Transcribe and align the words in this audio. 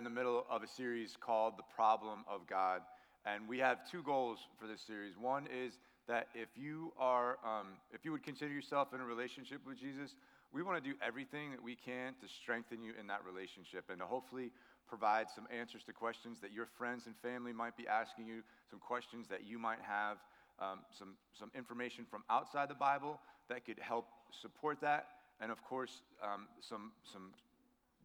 in 0.00 0.04
the 0.04 0.08
middle 0.08 0.46
of 0.48 0.62
a 0.62 0.66
series 0.66 1.14
called 1.20 1.58
The 1.58 1.74
Problem 1.76 2.24
of 2.26 2.46
God. 2.48 2.80
And 3.26 3.46
we 3.46 3.58
have 3.58 3.80
two 3.90 4.02
goals 4.02 4.38
for 4.58 4.66
this 4.66 4.80
series. 4.80 5.12
One 5.18 5.46
is 5.52 5.74
that 6.08 6.28
if 6.34 6.48
you 6.56 6.94
are, 6.98 7.36
um, 7.44 7.76
if 7.92 8.02
you 8.02 8.10
would 8.10 8.22
consider 8.22 8.50
yourself 8.50 8.94
in 8.94 9.02
a 9.02 9.04
relationship 9.04 9.60
with 9.66 9.78
Jesus, 9.78 10.14
we 10.54 10.62
want 10.62 10.82
to 10.82 10.90
do 10.90 10.96
everything 11.06 11.50
that 11.50 11.62
we 11.62 11.76
can 11.76 12.14
to 12.22 12.28
strengthen 12.32 12.82
you 12.82 12.94
in 12.98 13.08
that 13.08 13.20
relationship 13.30 13.90
and 13.90 13.98
to 14.00 14.06
hopefully 14.06 14.52
provide 14.88 15.26
some 15.28 15.46
answers 15.54 15.82
to 15.84 15.92
questions 15.92 16.38
that 16.40 16.50
your 16.50 16.64
friends 16.78 17.04
and 17.04 17.14
family 17.20 17.52
might 17.52 17.76
be 17.76 17.86
asking 17.86 18.26
you, 18.26 18.40
some 18.70 18.78
questions 18.78 19.28
that 19.28 19.46
you 19.46 19.58
might 19.58 19.84
have, 19.86 20.16
um, 20.60 20.78
some, 20.98 21.12
some 21.38 21.50
information 21.54 22.06
from 22.10 22.24
outside 22.30 22.70
the 22.70 22.74
Bible 22.74 23.20
that 23.50 23.66
could 23.66 23.78
help 23.78 24.06
support 24.40 24.80
that, 24.80 25.08
and 25.42 25.52
of 25.52 25.62
course, 25.62 26.00
um, 26.24 26.48
some, 26.66 26.92
some 27.12 27.34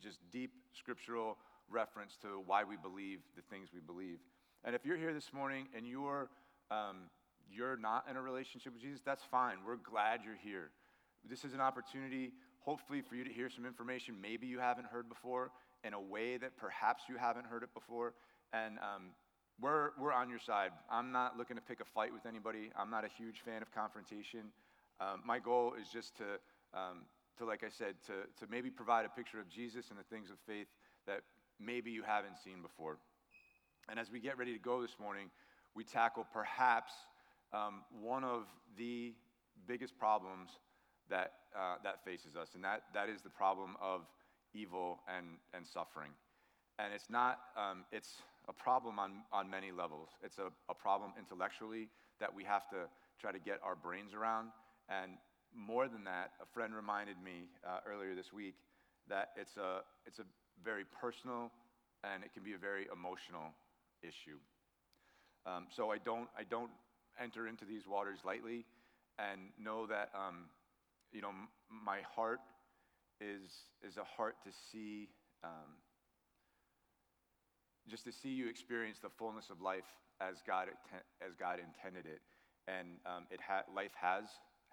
just 0.03 0.19
deep 0.33 0.51
scriptural 0.77 1.37
reference 1.69 2.17
to 2.21 2.41
why 2.45 2.63
we 2.63 2.75
believe 2.77 3.19
the 3.35 3.41
things 3.49 3.69
we 3.73 3.79
believe. 3.79 4.19
And 4.63 4.75
if 4.75 4.85
you're 4.85 4.97
here 4.97 5.13
this 5.13 5.31
morning 5.33 5.67
and 5.75 5.87
you're, 5.87 6.29
um, 6.71 7.09
you're 7.49 7.77
not 7.77 8.05
in 8.09 8.17
a 8.17 8.21
relationship 8.21 8.73
with 8.73 8.81
Jesus, 8.81 9.01
that's 9.05 9.23
fine. 9.29 9.57
We're 9.65 9.77
glad 9.77 10.21
you're 10.23 10.39
here. 10.43 10.71
This 11.27 11.43
is 11.43 11.53
an 11.53 11.61
opportunity, 11.61 12.33
hopefully, 12.59 13.01
for 13.01 13.15
you 13.15 13.23
to 13.23 13.31
hear 13.31 13.49
some 13.49 13.65
information 13.65 14.15
maybe 14.21 14.47
you 14.47 14.59
haven't 14.59 14.87
heard 14.87 15.09
before 15.09 15.51
in 15.83 15.93
a 15.93 16.01
way 16.01 16.37
that 16.37 16.57
perhaps 16.57 17.03
you 17.09 17.17
haven't 17.17 17.45
heard 17.45 17.63
it 17.63 17.73
before. 17.73 18.13
And 18.53 18.77
um, 18.79 19.11
we're, 19.61 19.91
we're 19.99 20.13
on 20.13 20.29
your 20.29 20.39
side. 20.39 20.71
I'm 20.89 21.11
not 21.11 21.37
looking 21.37 21.55
to 21.55 21.61
pick 21.61 21.79
a 21.79 21.85
fight 21.85 22.11
with 22.11 22.25
anybody. 22.25 22.71
I'm 22.77 22.89
not 22.89 23.05
a 23.05 23.09
huge 23.17 23.41
fan 23.45 23.61
of 23.61 23.71
confrontation. 23.71 24.51
Um, 24.99 25.21
my 25.25 25.39
goal 25.39 25.73
is 25.79 25.89
just 25.89 26.15
to, 26.17 26.23
um, 26.73 27.05
to, 27.37 27.45
like 27.45 27.63
I 27.63 27.69
said, 27.69 27.95
to, 28.07 28.45
to 28.45 28.51
maybe 28.51 28.69
provide 28.69 29.05
a 29.05 29.09
picture 29.09 29.39
of 29.39 29.49
Jesus 29.49 29.89
and 29.89 29.99
the 29.99 30.03
things 30.03 30.29
of 30.29 30.37
faith 30.47 30.67
that 31.07 31.21
maybe 31.59 31.91
you 31.91 32.03
haven't 32.03 32.37
seen 32.43 32.61
before. 32.61 32.97
And 33.89 33.99
as 33.99 34.11
we 34.11 34.19
get 34.19 34.37
ready 34.37 34.53
to 34.53 34.59
go 34.59 34.81
this 34.81 34.97
morning, 34.99 35.29
we 35.75 35.83
tackle 35.83 36.25
perhaps 36.33 36.93
um, 37.53 37.83
one 38.01 38.23
of 38.23 38.45
the 38.77 39.13
biggest 39.67 39.97
problems 39.97 40.49
that, 41.09 41.33
uh, 41.55 41.75
that 41.83 42.03
faces 42.03 42.35
us, 42.35 42.49
and 42.55 42.63
that, 42.63 42.83
that 42.93 43.09
is 43.09 43.21
the 43.21 43.29
problem 43.29 43.75
of 43.81 44.01
evil 44.53 44.99
and, 45.07 45.25
and 45.53 45.65
suffering. 45.65 46.11
And 46.79 46.93
it's 46.93 47.09
not, 47.09 47.39
um, 47.55 47.85
it's 47.91 48.21
a 48.47 48.53
problem 48.53 48.99
on, 48.99 49.23
on 49.31 49.49
many 49.49 49.71
levels. 49.71 50.09
It's 50.23 50.39
a, 50.39 50.47
a 50.69 50.73
problem 50.73 51.11
intellectually 51.17 51.89
that 52.19 52.33
we 52.33 52.43
have 52.43 52.67
to 52.69 52.87
try 53.19 53.31
to 53.31 53.39
get 53.39 53.59
our 53.63 53.75
brains 53.75 54.13
around. 54.13 54.49
And 54.89 55.11
more 55.55 55.87
than 55.87 56.03
that, 56.03 56.31
a 56.41 56.45
friend 56.45 56.73
reminded 56.73 57.15
me 57.23 57.49
uh, 57.65 57.79
earlier 57.87 58.15
this 58.15 58.33
week 58.33 58.55
that 59.07 59.29
it's 59.37 59.57
a, 59.57 59.81
it's 60.05 60.19
a 60.19 60.25
very 60.63 60.83
personal 61.01 61.51
and 62.03 62.23
it 62.23 62.33
can 62.33 62.43
be 62.43 62.53
a 62.53 62.57
very 62.57 62.87
emotional 62.93 63.53
issue. 64.03 64.37
Um, 65.45 65.67
so 65.75 65.91
I 65.91 65.97
don't, 65.97 66.29
I 66.37 66.43
don't 66.43 66.71
enter 67.21 67.47
into 67.47 67.65
these 67.65 67.87
waters 67.87 68.19
lightly 68.25 68.65
and 69.17 69.49
know 69.57 69.87
that 69.87 70.09
um, 70.13 70.49
you 71.11 71.21
know, 71.21 71.29
m- 71.29 71.47
my 71.69 71.99
heart 72.15 72.39
is, 73.21 73.49
is 73.87 73.97
a 73.97 74.03
heart 74.03 74.35
to 74.43 74.51
see, 74.71 75.07
um, 75.43 75.79
just 77.87 78.03
to 78.03 78.11
see 78.11 78.29
you 78.29 78.49
experience 78.49 78.99
the 79.01 79.09
fullness 79.17 79.49
of 79.49 79.61
life 79.61 79.87
as 80.19 80.43
God, 80.45 80.67
as 81.25 81.33
God 81.39 81.59
intended 81.59 82.05
it. 82.05 82.21
And 82.67 82.99
um, 83.05 83.27
it 83.31 83.39
ha- 83.39 83.63
life 83.73 83.93
has, 83.95 84.25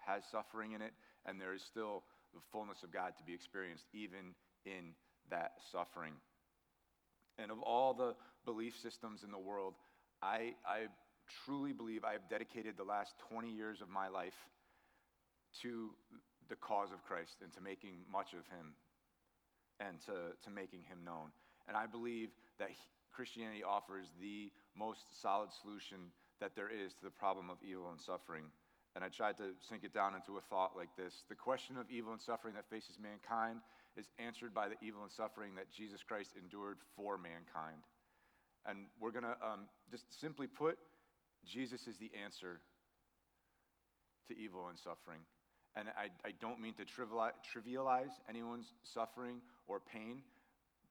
has 0.05 0.23
suffering 0.29 0.73
in 0.73 0.81
it, 0.81 0.93
and 1.25 1.39
there 1.39 1.53
is 1.53 1.61
still 1.61 2.03
the 2.33 2.41
fullness 2.51 2.83
of 2.83 2.91
God 2.91 3.13
to 3.17 3.23
be 3.23 3.33
experienced, 3.33 3.85
even 3.93 4.33
in 4.65 4.97
that 5.29 5.53
suffering. 5.71 6.13
And 7.37 7.51
of 7.51 7.59
all 7.61 7.93
the 7.93 8.15
belief 8.45 8.75
systems 8.81 9.23
in 9.23 9.31
the 9.31 9.39
world, 9.39 9.73
I, 10.21 10.53
I 10.65 10.87
truly 11.45 11.73
believe 11.73 12.03
I 12.03 12.13
have 12.13 12.29
dedicated 12.29 12.75
the 12.77 12.83
last 12.83 13.13
20 13.29 13.51
years 13.51 13.81
of 13.81 13.89
my 13.89 14.07
life 14.07 14.37
to 15.61 15.91
the 16.49 16.55
cause 16.55 16.91
of 16.91 17.03
Christ 17.03 17.37
and 17.41 17.51
to 17.53 17.61
making 17.61 18.05
much 18.11 18.33
of 18.33 18.45
him 18.51 18.73
and 19.79 19.99
to, 20.05 20.35
to 20.43 20.49
making 20.49 20.83
him 20.83 20.99
known. 21.05 21.31
And 21.67 21.77
I 21.77 21.85
believe 21.85 22.29
that 22.59 22.69
Christianity 23.11 23.63
offers 23.63 24.07
the 24.19 24.51
most 24.77 25.05
solid 25.21 25.49
solution 25.61 26.11
that 26.41 26.55
there 26.55 26.69
is 26.69 26.93
to 26.93 27.03
the 27.03 27.13
problem 27.13 27.49
of 27.49 27.57
evil 27.63 27.89
and 27.91 28.01
suffering. 28.01 28.43
And 28.95 29.03
I 29.03 29.09
tried 29.09 29.37
to 29.37 29.55
sink 29.67 29.83
it 29.83 29.93
down 29.93 30.13
into 30.13 30.37
a 30.37 30.43
thought 30.49 30.75
like 30.75 30.93
this 30.97 31.23
The 31.29 31.35
question 31.35 31.77
of 31.77 31.89
evil 31.89 32.11
and 32.11 32.21
suffering 32.21 32.53
that 32.55 32.69
faces 32.69 32.97
mankind 33.01 33.61
is 33.97 34.09
answered 34.17 34.53
by 34.53 34.67
the 34.69 34.75
evil 34.81 35.03
and 35.03 35.11
suffering 35.11 35.55
that 35.55 35.71
Jesus 35.71 36.01
Christ 36.03 36.31
endured 36.41 36.77
for 36.95 37.17
mankind. 37.17 37.83
And 38.65 38.87
we're 38.99 39.11
going 39.11 39.25
to 39.25 39.37
um, 39.43 39.67
just 39.91 40.05
simply 40.19 40.47
put, 40.47 40.77
Jesus 41.45 41.87
is 41.87 41.97
the 41.97 42.11
answer 42.23 42.61
to 44.27 44.37
evil 44.37 44.67
and 44.69 44.79
suffering. 44.79 45.19
And 45.75 45.89
I, 45.89 46.09
I 46.27 46.31
don't 46.39 46.61
mean 46.61 46.73
to 46.75 46.85
trivialize 46.85 48.13
anyone's 48.29 48.73
suffering 48.83 49.41
or 49.67 49.79
pain. 49.79 50.21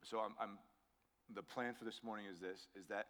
So 0.03 0.19
I'm, 0.19 0.35
I'm, 0.41 0.59
the 1.35 1.43
plan 1.43 1.75
for 1.79 1.85
this 1.85 2.01
morning 2.03 2.27
is 2.31 2.41
this, 2.41 2.67
is 2.79 2.87
that 2.89 3.07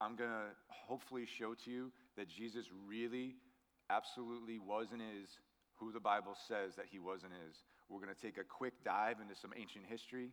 I'm 0.00 0.16
going 0.16 0.30
to 0.30 0.50
hopefully 0.68 1.26
show 1.26 1.54
to 1.64 1.70
you 1.70 1.92
that 2.16 2.28
Jesus 2.28 2.66
really, 2.86 3.36
absolutely 3.90 4.58
was 4.58 4.88
and 4.92 5.00
is 5.00 5.30
who 5.76 5.92
the 5.92 6.00
Bible 6.00 6.36
says 6.46 6.74
that 6.76 6.86
he 6.90 6.98
was 6.98 7.22
and 7.22 7.32
is. 7.48 7.56
We're 7.88 8.00
going 8.00 8.14
to 8.14 8.20
take 8.20 8.38
a 8.38 8.44
quick 8.44 8.74
dive 8.84 9.16
into 9.20 9.34
some 9.34 9.52
ancient 9.56 9.84
history. 9.88 10.30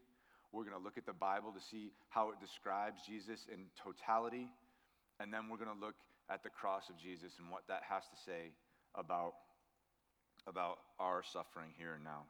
We're 0.51 0.63
going 0.63 0.77
to 0.77 0.83
look 0.83 0.97
at 0.97 1.05
the 1.05 1.13
Bible 1.13 1.51
to 1.51 1.63
see 1.63 1.91
how 2.09 2.29
it 2.29 2.39
describes 2.39 3.01
Jesus 3.07 3.47
in 3.51 3.67
totality. 3.75 4.49
And 5.19 5.33
then 5.33 5.47
we're 5.49 5.57
going 5.57 5.73
to 5.73 5.85
look 5.85 5.95
at 6.29 6.43
the 6.43 6.49
cross 6.49 6.89
of 6.89 6.97
Jesus 6.97 7.33
and 7.39 7.49
what 7.49 7.63
that 7.67 7.81
has 7.88 8.03
to 8.03 8.17
say 8.25 8.51
about 8.95 9.33
about 10.47 10.77
our 10.99 11.23
suffering 11.23 11.71
here 11.77 11.95
and 11.95 12.03
now. 12.03 12.23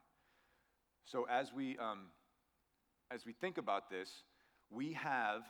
So 1.05 1.27
as 1.29 1.51
we, 1.53 1.77
um, 1.77 2.07
as 3.11 3.25
we 3.25 3.33
think 3.33 3.57
about 3.57 3.89
this, 3.89 4.09
we 4.71 4.93
have 4.93 5.41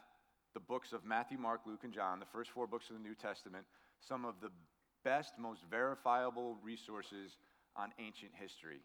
the 0.53 0.59
books 0.59 0.91
of 0.91 1.05
Matthew, 1.05 1.37
Mark, 1.37 1.61
Luke, 1.65 1.81
and 1.83 1.93
John, 1.93 2.19
the 2.19 2.25
first 2.25 2.49
four 2.51 2.67
books 2.67 2.89
of 2.89 2.95
the 2.95 3.01
New 3.01 3.15
Testament, 3.15 3.65
some 3.99 4.25
of 4.25 4.35
the 4.41 4.49
best, 5.03 5.33
most 5.37 5.61
verifiable 5.69 6.57
resources 6.63 7.37
on 7.75 7.91
ancient 7.99 8.31
history. 8.33 8.81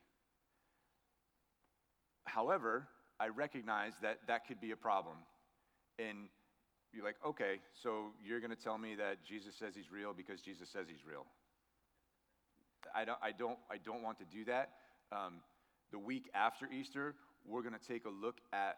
However, 2.25 2.89
I 3.19 3.29
recognize 3.29 3.93
that 4.03 4.19
that 4.27 4.47
could 4.47 4.61
be 4.61 4.71
a 4.71 4.77
problem. 4.77 5.17
And 5.99 6.29
you're 6.93 7.05
like, 7.05 7.17
okay, 7.25 7.61
so 7.83 8.13
you're 8.25 8.41
going 8.41 8.51
to 8.51 8.63
tell 8.63 8.79
me 8.79 8.95
that 8.97 9.25
Jesus 9.25 9.55
says 9.55 9.75
he's 9.75 9.91
real 9.93 10.13
because 10.13 10.41
Jesus 10.41 10.69
says 10.71 10.87
he's 10.89 11.05
real. 11.07 11.27
I 12.95 13.05
don't, 13.05 13.19
I 13.23 13.33
don't, 13.33 13.59
I 13.71 13.77
don't 13.77 14.03
want 14.03 14.19
to 14.19 14.25
do 14.25 14.45
that. 14.47 14.71
Um, 15.13 15.41
the 15.93 15.99
week 15.99 16.31
after 16.35 16.67
Easter, 16.71 17.15
we're 17.47 17.63
going 17.63 17.75
to 17.79 17.87
take 17.87 18.05
a 18.05 18.11
look 18.11 18.41
at 18.53 18.77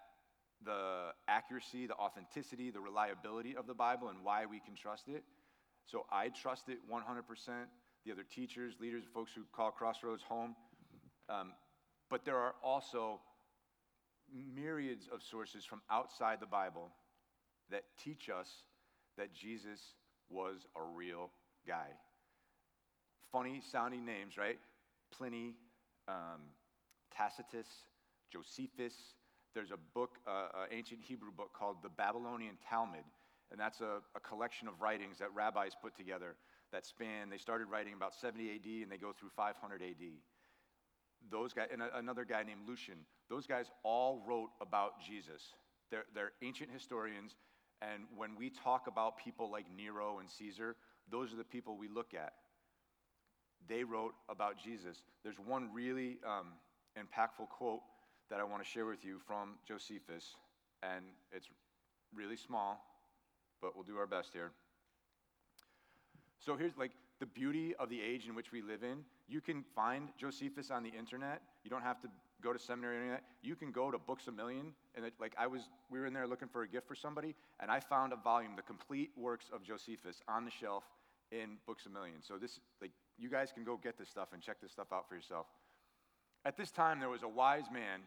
the 0.64 1.10
accuracy, 1.28 1.86
the 1.86 1.94
authenticity, 1.94 2.70
the 2.70 2.80
reliability 2.80 3.56
of 3.56 3.66
the 3.66 3.74
Bible 3.74 4.08
and 4.08 4.18
why 4.22 4.46
we 4.46 4.60
can 4.60 4.74
trust 4.74 5.08
it. 5.08 5.24
So 5.86 6.06
I 6.10 6.28
trust 6.28 6.68
it 6.68 6.78
100%. 6.90 7.02
The 8.04 8.12
other 8.12 8.24
teachers, 8.24 8.74
leaders, 8.80 9.04
folks 9.12 9.32
who 9.34 9.42
call 9.52 9.70
Crossroads 9.70 10.22
home. 10.22 10.56
Um, 11.28 11.52
but 12.10 12.24
there 12.24 12.36
are 12.36 12.54
also 12.62 13.20
myriads 14.54 15.08
of 15.12 15.22
sources 15.22 15.64
from 15.64 15.80
outside 15.90 16.38
the 16.40 16.46
Bible 16.46 16.90
that 17.70 17.84
teach 18.02 18.28
us 18.28 18.48
that 19.16 19.34
Jesus 19.34 19.80
was 20.28 20.66
a 20.76 20.82
real 20.82 21.30
guy 21.66 21.88
funny 23.32 23.62
sounding 23.72 24.04
names, 24.04 24.36
right? 24.36 24.58
Pliny, 25.10 25.54
um, 26.06 26.52
Tacitus, 27.16 27.66
Josephus. 28.30 28.94
There's 29.54 29.70
a 29.70 29.80
book, 29.94 30.18
uh, 30.26 30.48
an 30.54 30.68
ancient 30.70 31.00
Hebrew 31.02 31.32
book 31.34 31.50
called 31.58 31.76
the 31.82 31.88
Babylonian 31.88 32.56
Talmud, 32.68 33.04
and 33.50 33.58
that's 33.58 33.80
a, 33.80 33.98
a, 34.14 34.20
collection 34.20 34.68
of 34.68 34.80
writings 34.80 35.18
that 35.18 35.28
rabbis 35.34 35.72
put 35.80 35.96
together 35.96 36.36
that 36.72 36.86
span, 36.86 37.28
they 37.28 37.36
started 37.36 37.66
writing 37.66 37.92
about 37.92 38.14
70 38.14 38.48
AD 38.48 38.82
and 38.82 38.90
they 38.90 38.96
go 38.96 39.12
through 39.12 39.28
500 39.36 39.82
AD. 39.82 39.96
Those 41.30 41.52
guys, 41.52 41.68
and 41.72 41.82
a, 41.82 41.96
another 41.96 42.24
guy 42.24 42.42
named 42.42 42.62
Lucian, 42.66 42.98
those 43.30 43.46
guys 43.46 43.66
all 43.82 44.22
wrote 44.26 44.50
about 44.60 45.00
Jesus. 45.06 45.54
They're, 45.90 46.04
they're 46.14 46.32
ancient 46.42 46.70
historians, 46.70 47.36
and 47.80 48.04
when 48.16 48.36
we 48.36 48.50
talk 48.50 48.86
about 48.86 49.18
people 49.18 49.50
like 49.50 49.66
Nero 49.76 50.18
and 50.18 50.30
Caesar, 50.30 50.76
those 51.10 51.32
are 51.32 51.36
the 51.36 51.44
people 51.44 51.76
we 51.76 51.88
look 51.88 52.14
at 52.14 52.32
they 53.68 53.84
wrote 53.84 54.14
about 54.28 54.56
Jesus. 54.62 55.02
There's 55.22 55.38
one 55.38 55.68
really 55.72 56.18
um, 56.26 56.48
impactful 56.98 57.48
quote 57.48 57.80
that 58.30 58.40
I 58.40 58.44
want 58.44 58.62
to 58.62 58.68
share 58.68 58.86
with 58.86 59.04
you 59.04 59.18
from 59.26 59.54
Josephus, 59.66 60.36
and 60.82 61.04
it's 61.32 61.48
really 62.14 62.36
small, 62.36 62.84
but 63.60 63.74
we'll 63.74 63.84
do 63.84 63.96
our 63.96 64.06
best 64.06 64.30
here. 64.32 64.50
So 66.38 66.56
here's 66.56 66.76
like 66.76 66.92
the 67.22 67.26
beauty 67.26 67.72
of 67.78 67.88
the 67.88 68.00
age 68.02 68.26
in 68.26 68.34
which 68.34 68.50
we 68.50 68.60
live 68.62 68.82
in. 68.82 68.98
You 69.28 69.40
can 69.40 69.62
find 69.76 70.08
Josephus 70.18 70.72
on 70.72 70.82
the 70.82 70.88
internet. 70.88 71.40
You 71.62 71.70
don't 71.70 71.84
have 71.84 72.00
to 72.00 72.08
go 72.42 72.52
to 72.52 72.58
seminary 72.58 73.10
or 73.10 73.20
you 73.42 73.54
can 73.54 73.70
go 73.70 73.92
to 73.92 73.98
Books 73.98 74.26
a 74.26 74.32
Million. 74.32 74.72
And 74.96 75.04
it, 75.04 75.14
like 75.20 75.32
I 75.38 75.46
was, 75.46 75.68
we 75.88 76.00
were 76.00 76.06
in 76.06 76.14
there 76.14 76.26
looking 76.26 76.48
for 76.48 76.62
a 76.62 76.68
gift 76.68 76.88
for 76.88 76.96
somebody, 76.96 77.36
and 77.60 77.70
I 77.70 77.78
found 77.78 78.12
a 78.12 78.16
volume, 78.16 78.54
the 78.56 78.62
complete 78.62 79.12
works 79.16 79.46
of 79.54 79.62
Josephus, 79.62 80.20
on 80.26 80.44
the 80.44 80.50
shelf 80.50 80.82
in 81.30 81.58
Books 81.64 81.86
a 81.86 81.90
Million. 81.90 82.16
So 82.22 82.38
this, 82.38 82.58
like, 82.80 82.90
you 83.16 83.30
guys 83.30 83.52
can 83.52 83.62
go 83.62 83.78
get 83.80 83.96
this 83.96 84.08
stuff 84.08 84.30
and 84.32 84.42
check 84.42 84.56
this 84.60 84.72
stuff 84.72 84.88
out 84.92 85.08
for 85.08 85.14
yourself. 85.14 85.46
At 86.44 86.56
this 86.56 86.72
time, 86.72 86.98
there 86.98 87.08
was 87.08 87.22
a 87.22 87.28
wise 87.28 87.70
man 87.72 88.00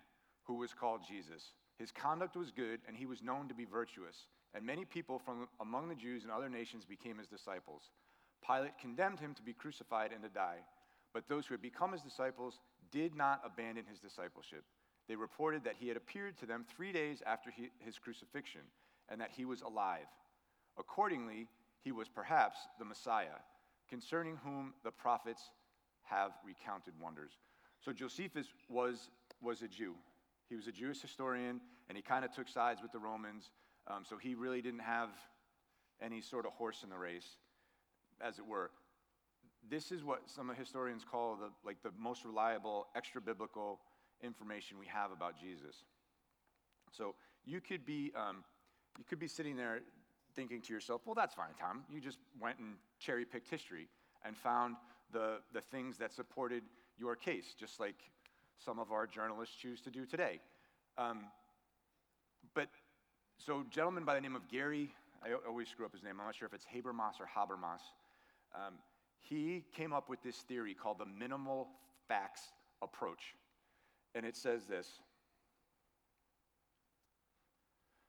who 0.44 0.56
was 0.56 0.74
called 0.74 1.00
Jesus. 1.08 1.54
His 1.80 1.90
conduct 1.90 2.36
was 2.36 2.52
good, 2.52 2.82
and 2.86 2.98
he 2.98 3.06
was 3.06 3.24
known 3.24 3.48
to 3.48 3.56
be 3.56 3.64
virtuous. 3.64 4.28
And 4.54 4.66
many 4.66 4.84
people 4.84 5.20
from 5.20 5.48
among 5.62 5.88
the 5.88 5.96
Jews 5.96 6.24
and 6.24 6.34
other 6.34 6.50
nations 6.50 6.84
became 6.84 7.18
his 7.18 7.28
disciples. 7.28 7.92
Pilate 8.48 8.78
condemned 8.80 9.20
him 9.20 9.34
to 9.34 9.42
be 9.42 9.54
crucified 9.54 10.12
and 10.12 10.24
to 10.24 10.30
die. 10.30 10.60
But 11.14 11.28
those 11.28 11.46
who 11.46 11.54
had 11.54 11.62
become 11.62 11.92
his 11.92 12.02
disciples 12.02 12.60
did 12.92 13.16
not 13.16 13.42
abandon 13.46 13.86
his 13.90 14.00
discipleship. 14.00 14.64
They 15.08 15.16
reported 15.16 15.64
that 15.64 15.76
he 15.80 15.88
had 15.88 15.98
appeared 15.98 16.38
to 16.40 16.46
them 16.46 16.66
three 16.76 16.92
days 16.92 17.22
after 17.26 17.52
he, 17.52 17.70
his 17.80 17.98
crucifixion 17.98 18.62
and 19.10 19.22
that 19.22 19.32
he 19.32 19.46
was 19.46 19.62
alive. 19.62 20.08
Accordingly, 20.78 21.48
he 21.84 21.92
was 21.92 22.10
perhaps 22.10 22.58
the 22.80 22.86
Messiah, 22.86 23.38
concerning 23.90 24.38
whom 24.44 24.74
the 24.84 24.92
prophets 24.92 25.52
have 26.04 26.32
recounted 26.46 26.94
wonders. 27.00 27.32
So 27.84 27.94
Josephus 27.94 28.48
was, 28.68 29.10
was 29.42 29.62
a 29.62 29.68
Jew. 29.68 29.94
He 30.50 30.56
was 30.56 30.68
a 30.68 30.72
Jewish 30.72 31.02
historian, 31.02 31.62
and 31.88 31.96
he 31.96 32.02
kind 32.02 32.26
of 32.26 32.32
took 32.32 32.48
sides 32.48 32.82
with 32.82 32.92
the 32.92 33.00
Romans. 33.00 33.52
Um, 33.88 34.04
so 34.08 34.18
he 34.18 34.34
really 34.34 34.62
didn't 34.62 34.80
have 34.80 35.10
any 36.02 36.22
sort 36.22 36.46
of 36.46 36.54
horse 36.54 36.82
in 36.84 36.90
the 36.90 36.98
race, 36.98 37.38
as 38.22 38.40
it 38.40 38.46
were. 38.46 38.72
This 39.68 39.92
is 39.92 40.04
what 40.04 40.30
some 40.30 40.52
historians 40.56 41.04
call 41.10 41.36
the, 41.36 41.50
like 41.66 41.82
the 41.84 41.92
most 41.98 42.24
reliable 42.24 42.88
extra 42.96 43.22
biblical 43.22 43.80
information 44.22 44.78
we 44.80 44.86
have 44.88 45.12
about 45.12 45.40
Jesus. 45.40 45.84
So 46.92 47.16
you 47.46 47.62
could 47.62 47.86
be, 47.86 48.12
um, 48.16 48.44
you 48.98 49.04
could 49.08 49.20
be 49.20 49.28
sitting 49.28 49.56
there 49.56 49.80
thinking 50.36 50.62
to 50.62 50.74
yourself, 50.74 51.02
well, 51.06 51.16
that's 51.16 51.34
fine, 51.34 51.54
Tom. 51.60 51.84
You 51.90 52.00
just 52.00 52.20
went 52.40 52.60
and 52.60 52.76
cherry 53.00 53.26
picked 53.26 53.50
history 53.50 53.88
and 54.26 54.36
found 54.36 54.76
the, 55.12 55.38
the 55.54 55.62
things 55.62 55.98
that 55.98 56.14
supported 56.14 56.64
your 56.98 57.16
case, 57.16 57.56
just 57.58 57.80
like 57.80 57.96
some 58.64 58.80
of 58.80 58.92
our 58.92 59.08
journalists 59.08 59.56
choose 59.56 59.82
to 59.82 59.90
do 59.90 60.06
today. 60.06 60.40
Um, 60.98 61.26
but 62.54 62.70
so, 63.38 63.66
gentleman 63.70 64.06
by 64.06 64.16
the 64.16 64.22
name 64.22 64.36
of 64.36 64.48
Gary, 64.48 64.90
I 65.24 65.30
always 65.48 65.68
screw 65.68 65.86
up 65.86 65.92
his 65.92 66.04
name, 66.04 66.14
I'm 66.20 66.26
not 66.26 66.36
sure 66.36 66.48
if 66.48 66.54
it's 66.54 66.66
Habermas 66.66 67.20
or 67.20 67.28
Habermas, 67.28 67.82
um, 68.56 68.75
he 69.19 69.63
came 69.75 69.94
up 69.94 70.10
with 70.10 70.22
this 70.24 70.38
theory 70.38 70.74
called 70.74 71.00
the 71.00 71.06
minimal 71.06 71.68
facts 72.07 72.42
approach. 72.81 73.36
And 74.13 74.25
it 74.25 74.36
says 74.36 74.66
this 74.66 75.00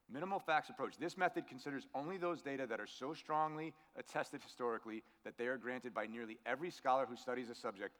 Minimal 0.08 0.38
facts 0.38 0.70
approach. 0.70 0.96
This 0.98 1.16
method 1.16 1.48
considers 1.48 1.88
only 1.93 2.16
those 2.16 2.40
data 2.40 2.64
that 2.69 2.78
are 2.78 2.87
so 2.87 3.12
strongly 3.12 3.75
attested 3.98 4.40
historically 4.40 5.02
that 5.25 5.37
they 5.37 5.46
are 5.46 5.56
granted 5.56 5.93
by 5.93 6.06
nearly 6.06 6.38
every 6.46 6.70
scholar 6.70 7.06
who 7.06 7.16
studies 7.16 7.50
a 7.50 7.56
subject, 7.56 7.96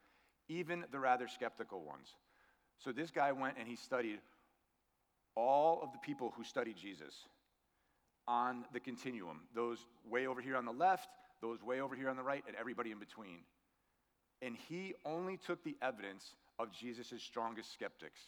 even 0.49 0.84
the 0.92 1.00
rather 1.00 1.26
skeptical 1.26 1.81
ones. 1.84 2.14
So 2.78 2.92
this 2.92 3.10
guy 3.10 3.32
went 3.32 3.56
and 3.58 3.66
he 3.66 3.75
studied 3.75 4.20
all 5.34 5.81
of 5.82 5.92
the 5.92 5.99
people 5.99 6.32
who 6.37 6.44
studied 6.44 6.76
Jesus 6.76 7.26
on 8.28 8.64
the 8.72 8.81
continuum, 8.81 9.40
those 9.54 9.78
way 10.08 10.28
over 10.28 10.40
here 10.40 10.56
on 10.56 10.64
the 10.64 10.72
left, 10.72 11.08
those 11.41 11.62
way 11.62 11.81
over 11.81 11.94
here 11.94 12.09
on 12.09 12.17
the 12.17 12.23
right, 12.23 12.44
and 12.47 12.56
everybody 12.56 12.91
in 12.91 12.99
between. 12.99 13.41
And 14.43 14.56
he 14.69 14.94
only 15.05 15.37
took 15.37 15.62
the 15.65 15.77
evidence 15.83 16.35
of 16.59 16.73
Jesus' 16.73 17.23
strongest 17.23 17.73
skeptics. 17.73 18.21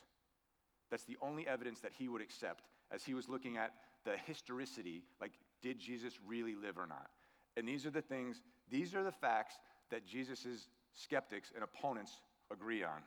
That's 0.91 1.05
the 1.05 1.17
only 1.21 1.47
evidence 1.47 1.81
that 1.81 1.93
he 1.99 2.09
would 2.09 2.23
accept 2.23 2.65
as 2.91 3.05
he 3.05 3.15
was 3.15 3.29
looking 3.29 3.57
at 3.57 3.73
the 4.05 4.17
historicity, 4.27 5.03
like, 5.21 5.33
did 5.61 5.79
Jesus 5.79 6.15
really 6.27 6.55
live 6.55 6.79
or 6.79 6.87
not? 6.87 7.11
And 7.57 7.69
these 7.69 7.85
are 7.85 7.91
the 7.91 8.03
things, 8.03 8.41
these 8.71 8.95
are 8.95 9.03
the 9.03 9.13
facts 9.13 9.57
that 9.91 10.07
Jesus' 10.07 10.69
skeptics 10.95 11.53
and 11.55 11.65
opponents 11.65 12.13
agree 12.51 12.83
on. 12.83 13.03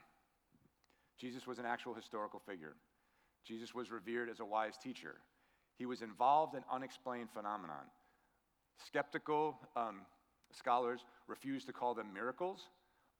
Jesus 1.17 1.47
was 1.47 1.59
an 1.59 1.65
actual 1.65 1.93
historical 1.93 2.39
figure. 2.39 2.75
Jesus 3.45 3.73
was 3.73 3.91
revered 3.91 4.29
as 4.29 4.39
a 4.39 4.45
wise 4.45 4.77
teacher. 4.77 5.15
He 5.77 5.85
was 5.85 6.01
involved 6.01 6.55
in 6.55 6.63
unexplained 6.71 7.29
phenomenon. 7.31 7.85
Skeptical 8.85 9.57
um, 9.75 10.01
scholars 10.51 11.01
refuse 11.27 11.65
to 11.65 11.73
call 11.73 11.93
them 11.93 12.13
miracles, 12.13 12.69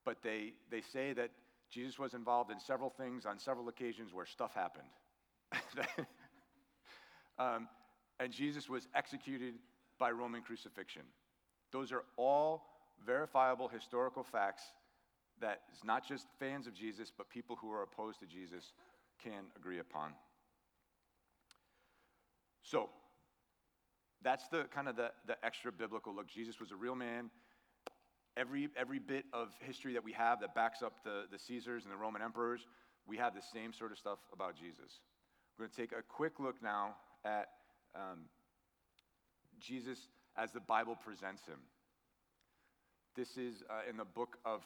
but 0.05 0.17
they, 0.23 0.53
they 0.69 0.81
say 0.81 1.13
that 1.13 1.31
Jesus 1.69 1.97
was 1.97 2.13
involved 2.13 2.51
in 2.51 2.59
several 2.59 2.89
things 2.89 3.25
on 3.25 3.39
several 3.39 3.69
occasions 3.69 4.13
where 4.13 4.25
stuff 4.25 4.53
happened. 4.53 4.87
um, 7.39 7.67
and 8.19 8.31
Jesus 8.31 8.69
was 8.69 8.87
executed 8.93 9.55
by 9.97 10.11
Roman 10.11 10.41
crucifixion. 10.41 11.03
Those 11.71 11.91
are 11.91 12.03
all 12.17 12.65
verifiable 13.05 13.67
historical 13.67 14.23
facts 14.23 14.63
that 15.39 15.61
is 15.73 15.83
not 15.83 16.07
just 16.07 16.27
fans 16.39 16.67
of 16.67 16.73
Jesus, 16.73 17.11
but 17.15 17.29
people 17.29 17.55
who 17.55 17.71
are 17.71 17.83
opposed 17.83 18.19
to 18.19 18.25
Jesus 18.25 18.73
can 19.23 19.45
agree 19.55 19.79
upon. 19.79 20.11
So, 22.63 22.89
that's 24.23 24.47
the 24.49 24.65
kind 24.73 24.87
of 24.87 24.95
the, 24.95 25.11
the 25.27 25.35
extra 25.43 25.71
biblical 25.71 26.15
look. 26.15 26.27
Jesus 26.27 26.59
was 26.59 26.71
a 26.71 26.75
real 26.75 26.95
man. 26.95 27.29
Every, 28.37 28.69
every 28.77 28.99
bit 28.99 29.25
of 29.33 29.49
history 29.59 29.93
that 29.93 30.03
we 30.03 30.13
have 30.13 30.39
that 30.41 30.55
backs 30.55 30.81
up 30.81 31.03
the, 31.03 31.23
the 31.31 31.39
Caesars 31.39 31.83
and 31.83 31.91
the 31.91 31.97
Roman 31.97 32.21
emperors, 32.21 32.65
we 33.07 33.17
have 33.17 33.33
the 33.33 33.41
same 33.53 33.73
sort 33.73 33.91
of 33.91 33.97
stuff 33.97 34.19
about 34.31 34.55
Jesus. 34.55 34.99
We're 35.57 35.65
going 35.65 35.71
to 35.71 35.81
take 35.81 35.91
a 35.91 36.01
quick 36.01 36.39
look 36.39 36.61
now 36.63 36.95
at 37.25 37.49
um, 37.95 38.19
Jesus 39.59 40.07
as 40.37 40.51
the 40.51 40.59
Bible 40.59 40.95
presents 40.95 41.45
him. 41.45 41.59
This 43.15 43.35
is 43.37 43.63
uh, 43.69 43.89
in 43.89 43.97
the 43.97 44.05
book 44.05 44.37
of 44.45 44.61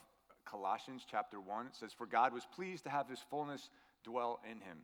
Colossians, 0.48 1.02
chapter 1.10 1.40
1. 1.40 1.66
It 1.66 1.74
says, 1.74 1.90
For 1.92 2.06
God 2.06 2.32
was 2.32 2.46
pleased 2.54 2.84
to 2.84 2.90
have 2.90 3.08
his 3.08 3.18
fullness 3.28 3.68
dwell 4.04 4.38
in 4.48 4.60
him. 4.60 4.78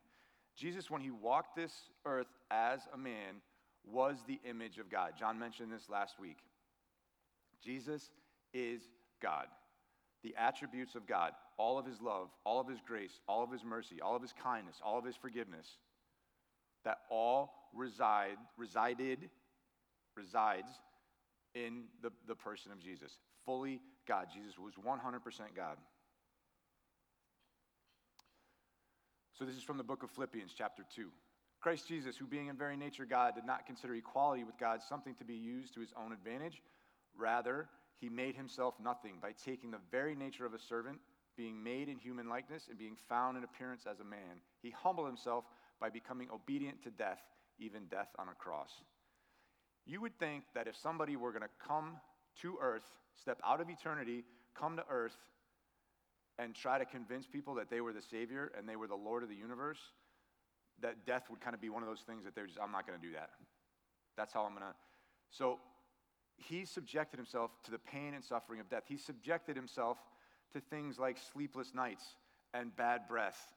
Jesus, 0.56 0.90
when 0.90 1.00
he 1.00 1.10
walked 1.10 1.56
this 1.56 1.72
earth 2.04 2.26
as 2.50 2.80
a 2.92 2.98
man, 2.98 3.40
was 3.90 4.16
the 4.26 4.40
image 4.48 4.78
of 4.78 4.90
God. 4.90 5.12
John 5.18 5.38
mentioned 5.38 5.72
this 5.72 5.88
last 5.88 6.18
week. 6.18 6.38
Jesus 7.64 8.10
is 8.52 8.82
God. 9.20 9.46
The 10.22 10.34
attributes 10.38 10.94
of 10.94 11.06
God, 11.06 11.32
all 11.58 11.78
of 11.78 11.86
his 11.86 12.00
love, 12.00 12.28
all 12.44 12.60
of 12.60 12.68
his 12.68 12.78
grace, 12.86 13.20
all 13.26 13.42
of 13.42 13.50
his 13.50 13.64
mercy, 13.64 14.00
all 14.00 14.14
of 14.14 14.22
his 14.22 14.32
kindness, 14.32 14.76
all 14.84 14.98
of 14.98 15.04
his 15.04 15.16
forgiveness, 15.16 15.66
that 16.84 16.98
all 17.10 17.52
reside, 17.74 18.36
resided, 18.56 19.30
resides 20.16 20.68
in 21.54 21.84
the, 22.02 22.10
the 22.28 22.34
person 22.34 22.70
of 22.72 22.80
Jesus. 22.80 23.18
Fully 23.44 23.80
God. 24.06 24.28
Jesus 24.32 24.58
was 24.58 24.74
100% 24.74 25.20
God. 25.56 25.76
So 29.38 29.44
this 29.44 29.56
is 29.56 29.62
from 29.62 29.78
the 29.78 29.84
book 29.84 30.02
of 30.02 30.10
Philippians, 30.10 30.52
chapter 30.56 30.84
2. 30.94 31.08
Christ 31.62 31.86
Jesus, 31.86 32.16
who 32.16 32.26
being 32.26 32.48
in 32.48 32.56
very 32.56 32.76
nature 32.76 33.06
God, 33.06 33.36
did 33.36 33.46
not 33.46 33.66
consider 33.66 33.94
equality 33.94 34.42
with 34.42 34.58
God 34.58 34.80
something 34.82 35.14
to 35.14 35.24
be 35.24 35.34
used 35.34 35.72
to 35.74 35.80
his 35.80 35.92
own 35.96 36.12
advantage. 36.12 36.60
Rather, 37.16 37.68
he 38.00 38.08
made 38.08 38.34
himself 38.34 38.74
nothing 38.82 39.14
by 39.22 39.30
taking 39.44 39.70
the 39.70 39.78
very 39.92 40.16
nature 40.16 40.44
of 40.44 40.54
a 40.54 40.58
servant, 40.58 40.98
being 41.36 41.62
made 41.62 41.88
in 41.88 41.98
human 41.98 42.28
likeness, 42.28 42.66
and 42.68 42.76
being 42.76 42.96
found 43.08 43.36
in 43.38 43.44
appearance 43.44 43.84
as 43.88 44.00
a 44.00 44.04
man. 44.04 44.42
He 44.60 44.70
humbled 44.70 45.06
himself 45.06 45.44
by 45.80 45.88
becoming 45.88 46.28
obedient 46.34 46.82
to 46.82 46.90
death, 46.90 47.20
even 47.60 47.86
death 47.86 48.08
on 48.18 48.28
a 48.28 48.34
cross. 48.34 48.72
You 49.86 50.00
would 50.00 50.18
think 50.18 50.42
that 50.54 50.66
if 50.66 50.76
somebody 50.76 51.14
were 51.14 51.30
going 51.30 51.42
to 51.42 51.66
come 51.66 51.96
to 52.40 52.58
earth, 52.60 52.84
step 53.20 53.40
out 53.46 53.60
of 53.60 53.70
eternity, 53.70 54.24
come 54.58 54.76
to 54.76 54.84
earth, 54.90 55.16
and 56.38 56.56
try 56.56 56.78
to 56.78 56.84
convince 56.84 57.26
people 57.26 57.54
that 57.54 57.70
they 57.70 57.80
were 57.80 57.92
the 57.92 58.02
Savior 58.02 58.50
and 58.58 58.68
they 58.68 58.76
were 58.76 58.88
the 58.88 58.94
Lord 58.96 59.22
of 59.22 59.28
the 59.28 59.36
universe, 59.36 59.78
that 60.82 61.06
death 61.06 61.24
would 61.30 61.40
kind 61.40 61.54
of 61.54 61.60
be 61.60 61.70
one 61.70 61.82
of 61.82 61.88
those 61.88 62.00
things 62.00 62.24
that 62.24 62.34
they're 62.34 62.46
just, 62.46 62.58
I'm 62.62 62.72
not 62.72 62.86
going 62.86 62.98
to 62.98 63.06
do 63.06 63.12
that. 63.14 63.30
That's 64.16 64.32
how 64.32 64.42
I'm 64.42 64.52
going 64.52 64.62
to. 64.62 64.74
So 65.30 65.58
he 66.36 66.64
subjected 66.64 67.16
himself 67.16 67.50
to 67.64 67.70
the 67.70 67.78
pain 67.78 68.14
and 68.14 68.22
suffering 68.24 68.60
of 68.60 68.68
death. 68.68 68.84
He 68.86 68.96
subjected 68.96 69.56
himself 69.56 69.98
to 70.52 70.60
things 70.60 70.98
like 70.98 71.16
sleepless 71.32 71.74
nights 71.74 72.04
and 72.52 72.74
bad 72.76 73.08
breath 73.08 73.52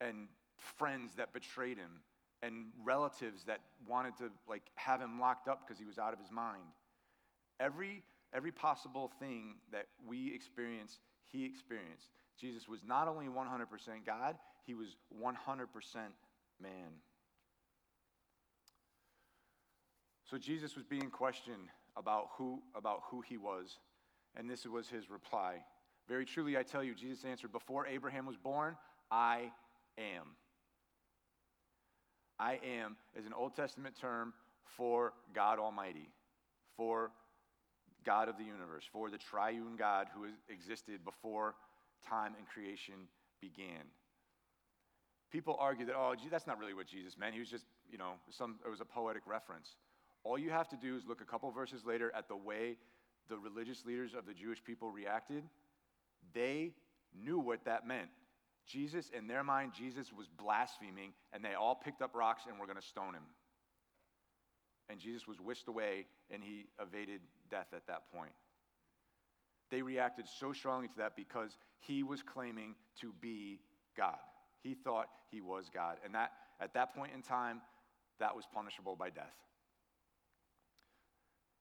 and 0.00 0.28
friends 0.56 1.14
that 1.16 1.32
betrayed 1.32 1.78
him 1.78 2.00
and 2.42 2.66
relatives 2.84 3.44
that 3.44 3.60
wanted 3.86 4.16
to 4.16 4.30
like 4.48 4.62
have 4.74 5.00
him 5.00 5.20
locked 5.20 5.48
up 5.48 5.66
because 5.66 5.78
he 5.78 5.84
was 5.84 5.98
out 5.98 6.12
of 6.12 6.18
his 6.18 6.30
mind. 6.30 6.62
Every 7.58 8.02
every 8.32 8.52
possible 8.52 9.10
thing 9.18 9.56
that 9.72 9.86
we 10.06 10.32
experience, 10.34 11.00
he 11.26 11.44
experienced. 11.44 12.08
Jesus 12.40 12.68
was 12.68 12.80
not 12.86 13.08
only 13.08 13.26
100% 13.26 13.66
God, 14.06 14.36
he 14.64 14.74
was 14.74 14.96
100% 15.20 15.34
man. 16.60 17.00
So 20.30 20.38
Jesus 20.38 20.76
was 20.76 20.84
being 20.84 21.10
questioned 21.10 21.68
about 21.96 22.28
who, 22.36 22.62
about 22.74 23.02
who 23.10 23.20
he 23.20 23.36
was, 23.36 23.78
and 24.36 24.48
this 24.48 24.64
was 24.64 24.88
his 24.88 25.10
reply. 25.10 25.56
Very 26.08 26.24
truly, 26.24 26.56
I 26.56 26.62
tell 26.62 26.84
you, 26.84 26.94
Jesus 26.94 27.24
answered, 27.24 27.52
Before 27.52 27.86
Abraham 27.86 28.26
was 28.26 28.36
born, 28.36 28.76
I 29.10 29.50
am. 29.98 30.36
I 32.38 32.58
am 32.64 32.96
is 33.18 33.26
an 33.26 33.32
Old 33.34 33.54
Testament 33.54 33.96
term 34.00 34.32
for 34.64 35.12
God 35.34 35.58
Almighty, 35.58 36.08
for 36.76 37.10
God 38.04 38.28
of 38.28 38.38
the 38.38 38.44
universe, 38.44 38.84
for 38.90 39.10
the 39.10 39.18
triune 39.18 39.76
God 39.76 40.06
who 40.14 40.26
existed 40.52 41.04
before 41.04 41.54
time 42.08 42.34
and 42.38 42.46
creation 42.48 42.94
began. 43.40 43.84
People 45.30 45.56
argue 45.60 45.86
that, 45.86 45.94
oh, 45.96 46.14
gee, 46.20 46.28
that's 46.28 46.46
not 46.46 46.58
really 46.58 46.74
what 46.74 46.86
Jesus 46.86 47.16
meant. 47.16 47.34
He 47.34 47.40
was 47.40 47.48
just, 47.48 47.64
you 47.90 47.98
know, 47.98 48.12
some, 48.30 48.56
it 48.64 48.70
was 48.70 48.80
a 48.80 48.84
poetic 48.84 49.22
reference. 49.26 49.76
All 50.24 50.38
you 50.38 50.50
have 50.50 50.68
to 50.70 50.76
do 50.76 50.96
is 50.96 51.04
look 51.06 51.20
a 51.20 51.24
couple 51.24 51.50
verses 51.50 51.84
later 51.84 52.12
at 52.16 52.28
the 52.28 52.36
way 52.36 52.76
the 53.28 53.38
religious 53.38 53.84
leaders 53.86 54.12
of 54.16 54.26
the 54.26 54.34
Jewish 54.34 54.62
people 54.62 54.90
reacted. 54.90 55.44
They 56.34 56.72
knew 57.14 57.38
what 57.38 57.64
that 57.64 57.86
meant. 57.86 58.08
Jesus, 58.66 59.10
in 59.16 59.26
their 59.26 59.42
mind, 59.42 59.72
Jesus 59.76 60.12
was 60.12 60.26
blaspheming, 60.28 61.12
and 61.32 61.44
they 61.44 61.54
all 61.54 61.74
picked 61.74 62.02
up 62.02 62.14
rocks 62.14 62.42
and 62.48 62.58
were 62.58 62.66
going 62.66 62.78
to 62.78 62.86
stone 62.86 63.14
him. 63.14 63.22
And 64.88 64.98
Jesus 64.98 65.26
was 65.26 65.40
whisked 65.40 65.68
away, 65.68 66.06
and 66.30 66.42
he 66.42 66.66
evaded 66.80 67.20
death 67.50 67.68
at 67.74 67.86
that 67.86 68.12
point. 68.12 68.32
They 69.70 69.82
reacted 69.82 70.26
so 70.28 70.52
strongly 70.52 70.88
to 70.88 70.96
that 70.98 71.16
because 71.16 71.56
he 71.78 72.02
was 72.02 72.22
claiming 72.22 72.74
to 73.00 73.12
be 73.20 73.60
God. 73.96 74.18
He 74.62 74.74
thought 74.74 75.06
he 75.30 75.40
was 75.40 75.70
God. 75.72 75.96
And 76.04 76.14
that, 76.14 76.32
at 76.60 76.74
that 76.74 76.94
point 76.94 77.12
in 77.14 77.22
time, 77.22 77.60
that 78.18 78.34
was 78.36 78.44
punishable 78.52 78.96
by 78.96 79.10
death. 79.10 79.34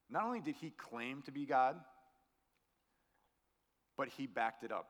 Not 0.10 0.24
only 0.26 0.42
did 0.42 0.56
he 0.56 0.72
claim 0.72 1.22
to 1.24 1.32
be 1.32 1.46
God, 1.46 1.76
but 3.98 4.10
he 4.10 4.28
backed 4.28 4.64
it 4.64 4.72
up. 4.72 4.90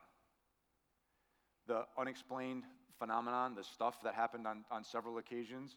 The 1.68 1.84
unexplained 1.98 2.64
phenomenon, 2.98 3.54
the 3.56 3.64
stuff 3.64 4.02
that 4.04 4.16
happened 4.16 4.48
on, 4.48 4.64
on 4.72 4.84
several 4.84 5.18
occasions, 5.18 5.76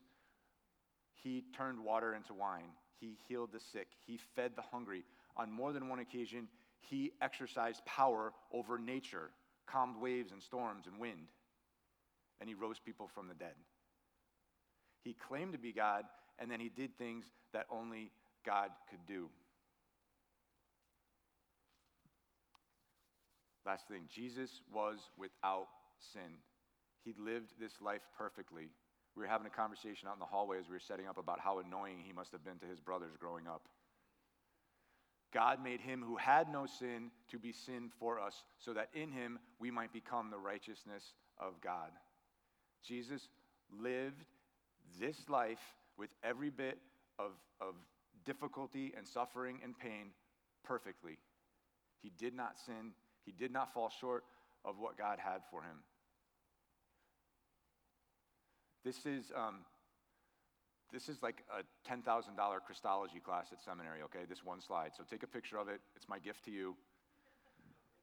he 1.22 1.44
turned 1.56 1.78
water 1.78 2.14
into 2.14 2.34
wine. 2.34 2.70
He 3.00 3.16
healed 3.28 3.50
the 3.52 3.60
sick. 3.60 3.88
He 4.06 4.18
fed 4.34 4.52
the 4.56 4.62
hungry. 4.62 5.04
On 5.36 5.50
more 5.50 5.72
than 5.72 5.88
one 5.88 5.98
occasion, 5.98 6.48
he 6.80 7.12
exercised 7.20 7.84
power 7.84 8.32
over 8.52 8.78
nature, 8.78 9.30
calmed 9.66 9.96
waves 9.96 10.32
and 10.32 10.42
storms 10.42 10.86
and 10.86 10.98
wind, 10.98 11.28
and 12.42 12.49
he 12.49 12.56
rose 12.56 12.80
people 12.84 13.08
from 13.14 13.28
the 13.28 13.34
dead. 13.34 13.54
He 15.04 15.14
claimed 15.14 15.52
to 15.52 15.58
be 15.61 15.72
God, 15.72 16.02
and 16.40 16.50
then 16.50 16.58
he 16.58 16.68
did 16.68 16.99
things 16.99 17.25
that 17.52 17.66
only 17.70 18.11
God 18.44 18.70
could 18.90 19.06
do. 19.06 19.28
Last 23.64 23.87
thing 23.87 24.08
Jesus 24.12 24.50
was 24.75 24.99
without 25.16 25.68
sin. 26.12 26.42
He 27.04 27.14
lived 27.16 27.52
this 27.61 27.80
life 27.80 28.02
perfectly. 28.18 28.70
We 29.14 29.22
were 29.22 29.28
having 29.28 29.46
a 29.46 29.50
conversation 29.50 30.08
out 30.08 30.14
in 30.14 30.18
the 30.18 30.26
hallway 30.26 30.58
as 30.58 30.66
we 30.66 30.75
were 30.75 30.80
setting 30.80 31.06
up 31.06 31.18
about 31.18 31.38
how 31.38 31.61
annoying 31.61 31.99
he 32.04 32.12
must 32.12 32.32
have 32.32 32.44
been 32.44 32.58
to 32.58 32.66
his 32.66 32.80
brothers 32.80 33.12
growing 33.20 33.46
up. 33.46 33.68
God 35.32 35.62
made 35.62 35.80
him 35.80 36.02
who 36.04 36.16
had 36.16 36.50
no 36.50 36.66
sin 36.66 37.12
to 37.30 37.38
be 37.38 37.52
sin 37.52 37.92
for 38.00 38.18
us, 38.18 38.42
so 38.58 38.72
that 38.75 38.88
in 38.94 39.12
him 39.12 39.38
we 39.61 39.70
might 39.70 39.92
become 39.92 40.30
the 40.30 40.38
righteousness 40.38 41.14
of 41.38 41.61
God. 41.62 41.92
Jesus 42.86 43.28
lived 43.80 44.24
this 45.00 45.28
life 45.28 45.60
with 45.96 46.10
every 46.22 46.50
bit 46.50 46.78
of, 47.18 47.32
of 47.60 47.74
difficulty 48.24 48.92
and 48.96 49.06
suffering 49.06 49.60
and 49.62 49.78
pain 49.78 50.10
perfectly. 50.64 51.18
He 52.02 52.10
did 52.18 52.34
not 52.34 52.58
sin, 52.64 52.92
he 53.24 53.32
did 53.32 53.52
not 53.52 53.72
fall 53.72 53.90
short 54.00 54.24
of 54.64 54.78
what 54.78 54.96
God 54.96 55.18
had 55.18 55.42
for 55.50 55.62
him. 55.62 55.78
This 58.84 59.06
is, 59.06 59.30
um, 59.36 59.60
this 60.92 61.08
is 61.08 61.22
like 61.22 61.44
a 61.50 61.62
$10,000 61.90 62.04
Christology 62.66 63.20
class 63.20 63.46
at 63.52 63.62
seminary, 63.62 64.02
okay? 64.02 64.24
This 64.28 64.44
one 64.44 64.60
slide. 64.60 64.90
So 64.96 65.04
take 65.08 65.22
a 65.22 65.26
picture 65.28 65.58
of 65.58 65.68
it. 65.68 65.80
It's 65.94 66.08
my 66.08 66.18
gift 66.18 66.44
to 66.46 66.50
you. 66.50 66.76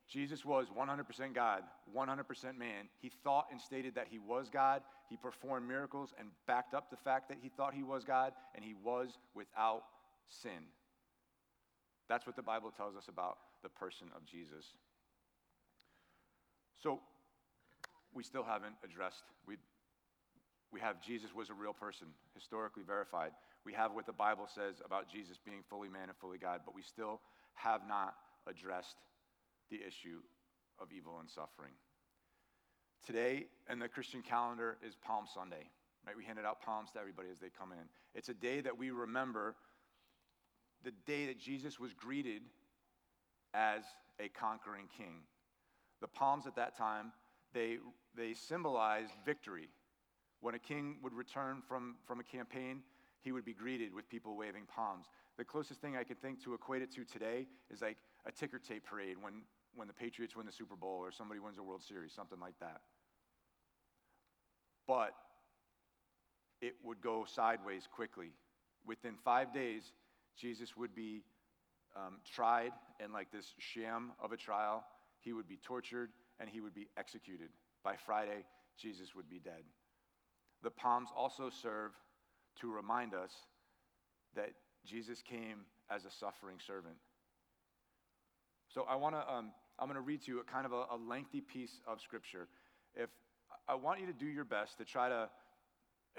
Jesus 0.10 0.44
was 0.44 0.68
100% 0.76 1.36
God, 1.36 1.62
100% 1.96 2.58
man. 2.58 2.90
He 3.00 3.12
thought 3.24 3.46
and 3.52 3.62
stated 3.62 3.94
that 3.96 4.08
he 4.10 4.18
was 4.18 4.50
God. 4.50 4.82
He 5.08 5.18
performed 5.18 5.68
miracles 5.68 6.14
and 6.20 6.30
backed 6.48 6.74
up 6.74 6.90
the 6.90 6.98
fact 6.98 7.30
that 7.30 7.38
he 7.42 7.50
thought 7.50 7.76
he 7.76 7.84
was 7.84 8.04
God, 8.04 8.34
and 8.56 8.66
he 8.66 8.74
was 8.84 9.20
without 9.36 9.84
sin. 10.28 10.66
That's 12.08 12.26
what 12.26 12.36
the 12.36 12.42
Bible 12.42 12.72
tells 12.76 12.96
us 12.96 13.08
about 13.08 13.38
the 13.62 13.70
person 13.70 14.08
of 14.16 14.26
Jesus. 14.26 14.66
So, 16.82 17.02
we 18.12 18.24
still 18.24 18.44
haven't 18.44 18.74
addressed, 18.84 19.22
we, 19.46 19.58
we 20.74 20.80
have 20.80 21.00
Jesus 21.04 21.36
was 21.36 21.52
a 21.52 21.54
real 21.54 21.74
person, 21.74 22.08
historically 22.34 22.82
verified. 22.82 23.32
We 23.64 23.74
have 23.74 23.94
what 23.94 24.08
the 24.08 24.14
Bible 24.14 24.48
says 24.48 24.82
about 24.84 25.08
Jesus 25.08 25.38
being 25.46 25.62
fully 25.70 25.90
man 25.90 26.10
and 26.10 26.18
fully 26.18 26.40
God, 26.40 26.62
but 26.66 26.74
we 26.74 26.82
still 26.82 27.22
have 27.54 27.82
not 27.88 28.16
addressed 28.48 28.96
the 29.70 29.80
issue 29.88 30.20
of 30.80 30.90
evil 30.96 31.18
and 31.20 31.30
suffering. 31.30 31.74
Today 33.06 33.46
in 33.70 33.80
the 33.80 33.88
Christian 33.88 34.22
calendar 34.22 34.78
is 34.86 34.96
Palm 34.96 35.26
Sunday. 35.34 35.70
Right? 36.06 36.16
We 36.16 36.24
handed 36.24 36.46
out 36.46 36.62
palms 36.62 36.92
to 36.94 37.00
everybody 37.00 37.30
as 37.32 37.40
they 37.40 37.50
come 37.50 37.72
in. 37.72 37.88
It's 38.16 38.30
a 38.30 38.34
day 38.34 38.62
that 38.62 38.78
we 38.78 38.92
remember 38.92 39.56
the 40.84 40.92
day 41.06 41.26
that 41.28 41.40
Jesus 41.40 41.80
was 41.80 41.94
greeted 41.94 42.42
as 43.54 43.84
a 44.20 44.30
conquering 44.30 44.88
king. 44.98 45.24
The 46.02 46.08
palms 46.08 46.48
at 46.48 46.56
that 46.56 46.78
time, 46.78 47.12
they, 47.54 47.78
they 48.16 48.34
symbolized 48.34 49.12
victory. 49.26 49.68
When 50.42 50.56
a 50.56 50.60
king 50.60 50.98
would 51.04 51.14
return 51.14 51.62
from, 51.68 51.96
from 52.06 52.20
a 52.20 52.24
campaign, 52.24 52.82
he 53.22 53.34
would 53.34 53.44
be 53.44 53.54
greeted 53.54 53.94
with 53.94 54.10
people 54.10 54.38
waving 54.38 54.64
palms. 54.74 55.08
The 55.38 55.44
closest 55.44 55.82
thing 55.82 55.98
I 55.98 56.04
could 56.04 56.22
think 56.22 56.42
to 56.46 56.54
equate 56.54 56.82
it 56.82 56.92
to 56.94 57.04
today 57.04 57.48
is 57.70 57.82
like 57.82 57.98
a 58.26 58.32
ticker 58.32 58.60
tape 58.60 58.86
parade 58.86 59.18
when, 59.20 59.42
when 59.80 59.88
the 59.88 59.94
Patriots 59.94 60.36
win 60.36 60.46
the 60.46 60.52
Super 60.52 60.76
Bowl 60.76 61.00
or 61.00 61.10
somebody 61.10 61.40
wins 61.40 61.58
a 61.58 61.64
World 61.64 61.82
Series, 61.82 62.12
something 62.14 62.40
like 62.40 62.60
that. 62.60 62.82
But 64.86 65.14
it 66.62 66.74
would 66.84 67.02
go 67.02 67.26
sideways 67.26 67.88
quickly. 67.90 68.32
Within 68.86 69.16
five 69.24 69.54
days, 69.54 69.94
Jesus 70.38 70.76
would 70.76 70.94
be 70.94 71.24
um, 71.96 72.18
tried 72.30 72.72
in 73.04 73.14
like 73.14 73.32
this 73.32 73.54
sham 73.58 74.12
of 74.22 74.34
a 74.34 74.38
trial. 74.38 74.84
He 75.22 75.32
would 75.32 75.48
be 75.48 75.58
tortured 75.64 76.10
and 76.42 76.50
he 76.50 76.60
would 76.60 76.74
be 76.74 76.90
executed. 76.98 77.50
By 77.82 77.96
Friday, 78.06 78.44
Jesus 78.78 79.16
would 79.16 79.30
be 79.30 79.40
dead. 79.40 79.64
The 80.62 80.72
palms 80.72 81.10
also 81.16 81.50
serve 81.50 81.92
to 82.60 82.70
remind 82.70 83.14
us 83.14 83.32
that 84.36 84.50
Jesus 84.86 85.22
came 85.22 85.62
as 85.90 86.04
a 86.04 86.12
suffering 86.12 86.58
servant. 86.66 86.98
So 88.74 88.86
I 88.90 88.96
want 88.96 89.16
to, 89.16 89.34
um, 89.34 89.52
I'm 89.80 89.88
going 89.88 89.96
to 89.96 90.02
read 90.02 90.22
to 90.24 90.32
you 90.32 90.40
a 90.40 90.44
kind 90.44 90.66
of 90.66 90.74
a, 90.74 90.86
a 90.92 90.98
lengthy 90.98 91.42
piece 91.42 91.82
of 91.88 92.02
scripture. 92.02 92.48
If 92.96 93.10
I 93.68 93.76
want 93.76 94.00
you 94.00 94.08
to 94.08 94.14
do 94.14 94.26
your 94.26 94.44
best 94.44 94.78
to 94.80 94.86
try 94.86 95.10
to 95.10 95.30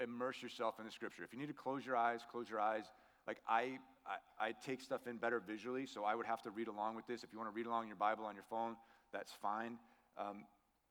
immerse 0.01 0.41
yourself 0.41 0.75
in 0.79 0.85
the 0.85 0.91
scripture. 0.91 1.23
If 1.23 1.33
you 1.33 1.39
need 1.39 1.47
to 1.47 1.53
close 1.53 1.85
your 1.85 1.95
eyes, 1.95 2.21
close 2.29 2.49
your 2.49 2.59
eyes. 2.59 2.85
Like 3.27 3.37
I, 3.47 3.77
I, 4.39 4.47
I 4.47 4.53
take 4.65 4.81
stuff 4.81 5.07
in 5.07 5.17
better 5.17 5.39
visually, 5.39 5.85
so 5.85 6.03
I 6.03 6.15
would 6.15 6.25
have 6.25 6.41
to 6.43 6.49
read 6.49 6.67
along 6.67 6.95
with 6.95 7.05
this. 7.07 7.23
If 7.23 7.31
you 7.31 7.39
want 7.39 7.51
to 7.51 7.55
read 7.55 7.67
along 7.67 7.87
your 7.87 7.97
Bible 7.97 8.25
on 8.25 8.35
your 8.35 8.45
phone, 8.49 8.75
that's 9.13 9.31
fine. 9.41 9.77
Um, 10.17 10.45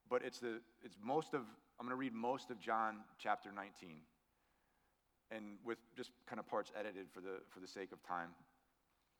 but 0.08 0.22
it's 0.24 0.38
the, 0.38 0.60
it's 0.84 0.96
most 1.02 1.34
of 1.34 1.42
I'm 1.78 1.86
going 1.86 1.96
to 1.96 1.96
read 1.96 2.12
most 2.12 2.50
of 2.50 2.60
John 2.60 2.96
chapter 3.18 3.50
19, 3.50 4.02
and 5.30 5.56
with 5.64 5.78
just 5.96 6.10
kind 6.28 6.38
of 6.38 6.46
parts 6.46 6.70
edited 6.78 7.06
for 7.10 7.20
the, 7.20 7.40
for 7.48 7.60
the 7.60 7.66
sake 7.66 7.90
of 7.90 8.02
time. 8.06 8.28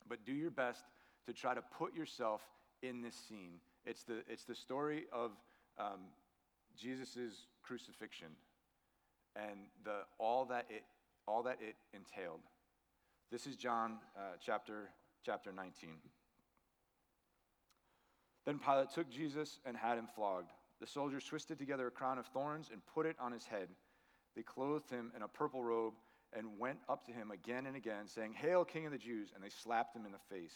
But 0.07 0.26
do 0.26 0.33
your 0.33 0.50
best 0.50 0.85
to 1.26 1.33
try 1.33 1.54
to 1.54 1.62
put 1.78 1.95
yourself 1.95 2.42
in 2.83 3.03
this 3.03 3.15
scene. 3.29 3.61
It's 3.85 4.03
the, 4.03 4.23
it's 4.29 4.45
the 4.45 4.55
story 4.55 5.05
of 5.13 5.33
um, 5.79 6.01
Jesus' 6.77 7.47
crucifixion 7.63 8.29
and 9.37 9.61
the, 9.85 10.01
all, 10.19 10.45
that 10.47 10.67
it, 10.69 10.85
all 11.27 11.43
that 11.45 11.59
it 11.61 11.77
entailed. 11.95 12.41
This 13.31 13.47
is 13.47 13.57
John 13.57 13.99
uh, 14.17 14.37
chapter, 14.45 14.91
chapter 15.25 15.53
19. 15.53 15.91
Then 18.45 18.59
Pilate 18.59 18.91
took 18.91 19.11
Jesus 19.11 19.61
and 19.65 19.77
had 19.77 19.99
him 19.99 20.09
flogged. 20.15 20.51
The 20.81 20.87
soldiers 20.87 21.25
twisted 21.25 21.59
together 21.59 21.87
a 21.87 21.91
crown 21.91 22.19
of 22.19 22.27
thorns 22.27 22.71
and 22.73 22.81
put 22.87 23.07
it 23.07 23.17
on 23.21 23.33
his 23.33 23.45
head. 23.45 23.69
They 24.35 24.43
clothed 24.43 24.91
him 24.91 25.13
in 25.15 25.23
a 25.23 25.29
purple 25.29 25.63
robe 25.63 25.95
and 26.33 26.59
went 26.59 26.79
up 26.89 27.05
to 27.07 27.13
him 27.13 27.31
again 27.31 27.67
and 27.67 27.77
again, 27.77 28.07
saying, 28.07 28.35
Hail, 28.35 28.65
King 28.65 28.87
of 28.87 28.93
the 28.93 28.99
Jews! 28.99 29.31
And 29.35 29.45
they 29.45 29.49
slapped 29.49 29.95
him 29.95 30.07
in 30.07 30.13
the 30.13 30.35
face. 30.35 30.55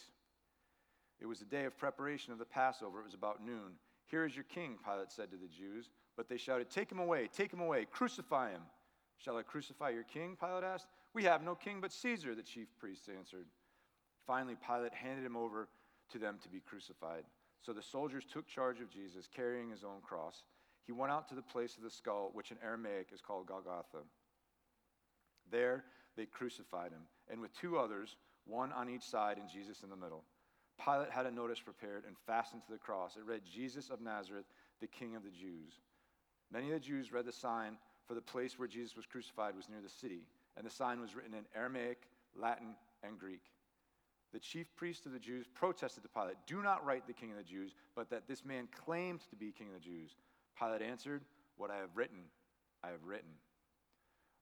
It 1.19 1.25
was 1.25 1.39
the 1.39 1.45
day 1.45 1.65
of 1.65 1.77
preparation 1.77 2.33
of 2.33 2.39
the 2.39 2.45
Passover. 2.45 2.99
It 2.99 3.05
was 3.05 3.13
about 3.13 3.43
noon. 3.43 3.77
Here 4.07 4.25
is 4.25 4.35
your 4.35 4.43
king, 4.45 4.77
Pilate 4.83 5.11
said 5.11 5.31
to 5.31 5.37
the 5.37 5.47
Jews. 5.47 5.89
But 6.15 6.29
they 6.29 6.37
shouted, 6.37 6.69
Take 6.69 6.91
him 6.91 6.99
away, 6.99 7.29
take 7.31 7.51
him 7.51 7.61
away, 7.61 7.85
crucify 7.91 8.51
him. 8.51 8.61
Shall 9.17 9.37
I 9.37 9.43
crucify 9.43 9.89
your 9.89 10.03
king? 10.03 10.37
Pilate 10.39 10.63
asked. 10.63 10.87
We 11.13 11.23
have 11.23 11.43
no 11.43 11.55
king 11.55 11.79
but 11.81 11.93
Caesar, 11.93 12.35
the 12.35 12.43
chief 12.43 12.67
priests 12.77 13.07
answered. 13.07 13.45
Finally, 14.27 14.55
Pilate 14.65 14.93
handed 14.93 15.25
him 15.25 15.37
over 15.37 15.69
to 16.11 16.19
them 16.19 16.37
to 16.43 16.49
be 16.49 16.59
crucified. 16.59 17.23
So 17.61 17.73
the 17.73 17.81
soldiers 17.81 18.25
took 18.31 18.47
charge 18.47 18.81
of 18.81 18.89
Jesus, 18.89 19.27
carrying 19.33 19.69
his 19.69 19.83
own 19.83 20.01
cross. 20.01 20.43
he 20.85 20.91
went 20.91 21.11
out 21.11 21.27
to 21.29 21.35
the 21.35 21.41
place 21.41 21.77
of 21.77 21.83
the 21.83 21.89
skull, 21.89 22.29
which 22.33 22.51
in 22.51 22.57
Aramaic 22.63 23.07
is 23.13 23.21
called 23.21 23.47
Golgotha. 23.47 24.03
There 25.49 25.85
they 26.15 26.25
crucified 26.25 26.91
him, 26.91 27.01
and 27.29 27.41
with 27.41 27.53
two 27.59 27.77
others, 27.77 28.17
one 28.45 28.71
on 28.71 28.89
each 28.89 29.03
side 29.03 29.37
and 29.37 29.49
Jesus 29.49 29.81
in 29.81 29.89
the 29.89 29.95
middle. 29.95 30.23
Pilate 30.83 31.09
had 31.09 31.25
a 31.25 31.31
notice 31.31 31.59
prepared 31.59 32.03
and 32.05 32.15
fastened 32.27 32.63
to 32.65 32.71
the 32.71 32.77
cross. 32.77 33.15
It 33.15 33.25
read, 33.25 33.41
Jesus 33.45 33.89
of 33.89 34.01
Nazareth, 34.01 34.45
the 34.81 34.87
King 34.87 35.15
of 35.15 35.23
the 35.23 35.29
Jews. 35.29 35.73
Many 36.51 36.67
of 36.67 36.73
the 36.73 36.87
Jews 36.87 37.11
read 37.11 37.25
the 37.25 37.31
sign, 37.31 37.77
for 38.07 38.13
the 38.13 38.21
place 38.21 38.59
where 38.59 38.67
Jesus 38.67 38.95
was 38.95 39.05
crucified 39.05 39.55
was 39.55 39.69
near 39.69 39.81
the 39.81 39.89
city, 39.89 40.27
and 40.57 40.65
the 40.65 40.71
sign 40.71 41.01
was 41.01 41.15
written 41.15 41.33
in 41.33 41.45
Aramaic, 41.55 42.03
Latin, 42.35 42.75
and 43.03 43.17
Greek. 43.17 43.41
The 44.33 44.39
chief 44.39 44.67
priests 44.75 45.05
of 45.05 45.13
the 45.13 45.19
Jews 45.19 45.47
protested 45.53 46.03
to 46.03 46.09
Pilate, 46.09 46.35
Do 46.45 46.61
not 46.61 46.85
write 46.85 47.07
the 47.07 47.13
King 47.13 47.31
of 47.31 47.37
the 47.37 47.43
Jews, 47.43 47.73
but 47.95 48.09
that 48.09 48.27
this 48.27 48.43
man 48.43 48.67
claimed 48.85 49.21
to 49.29 49.35
be 49.35 49.51
King 49.51 49.67
of 49.67 49.81
the 49.81 49.89
Jews. 49.89 50.11
Pilate 50.59 50.81
answered, 50.81 51.21
What 51.57 51.71
I 51.71 51.77
have 51.77 51.95
written, 51.95 52.19
I 52.83 52.87
have 52.87 53.03
written. 53.05 53.31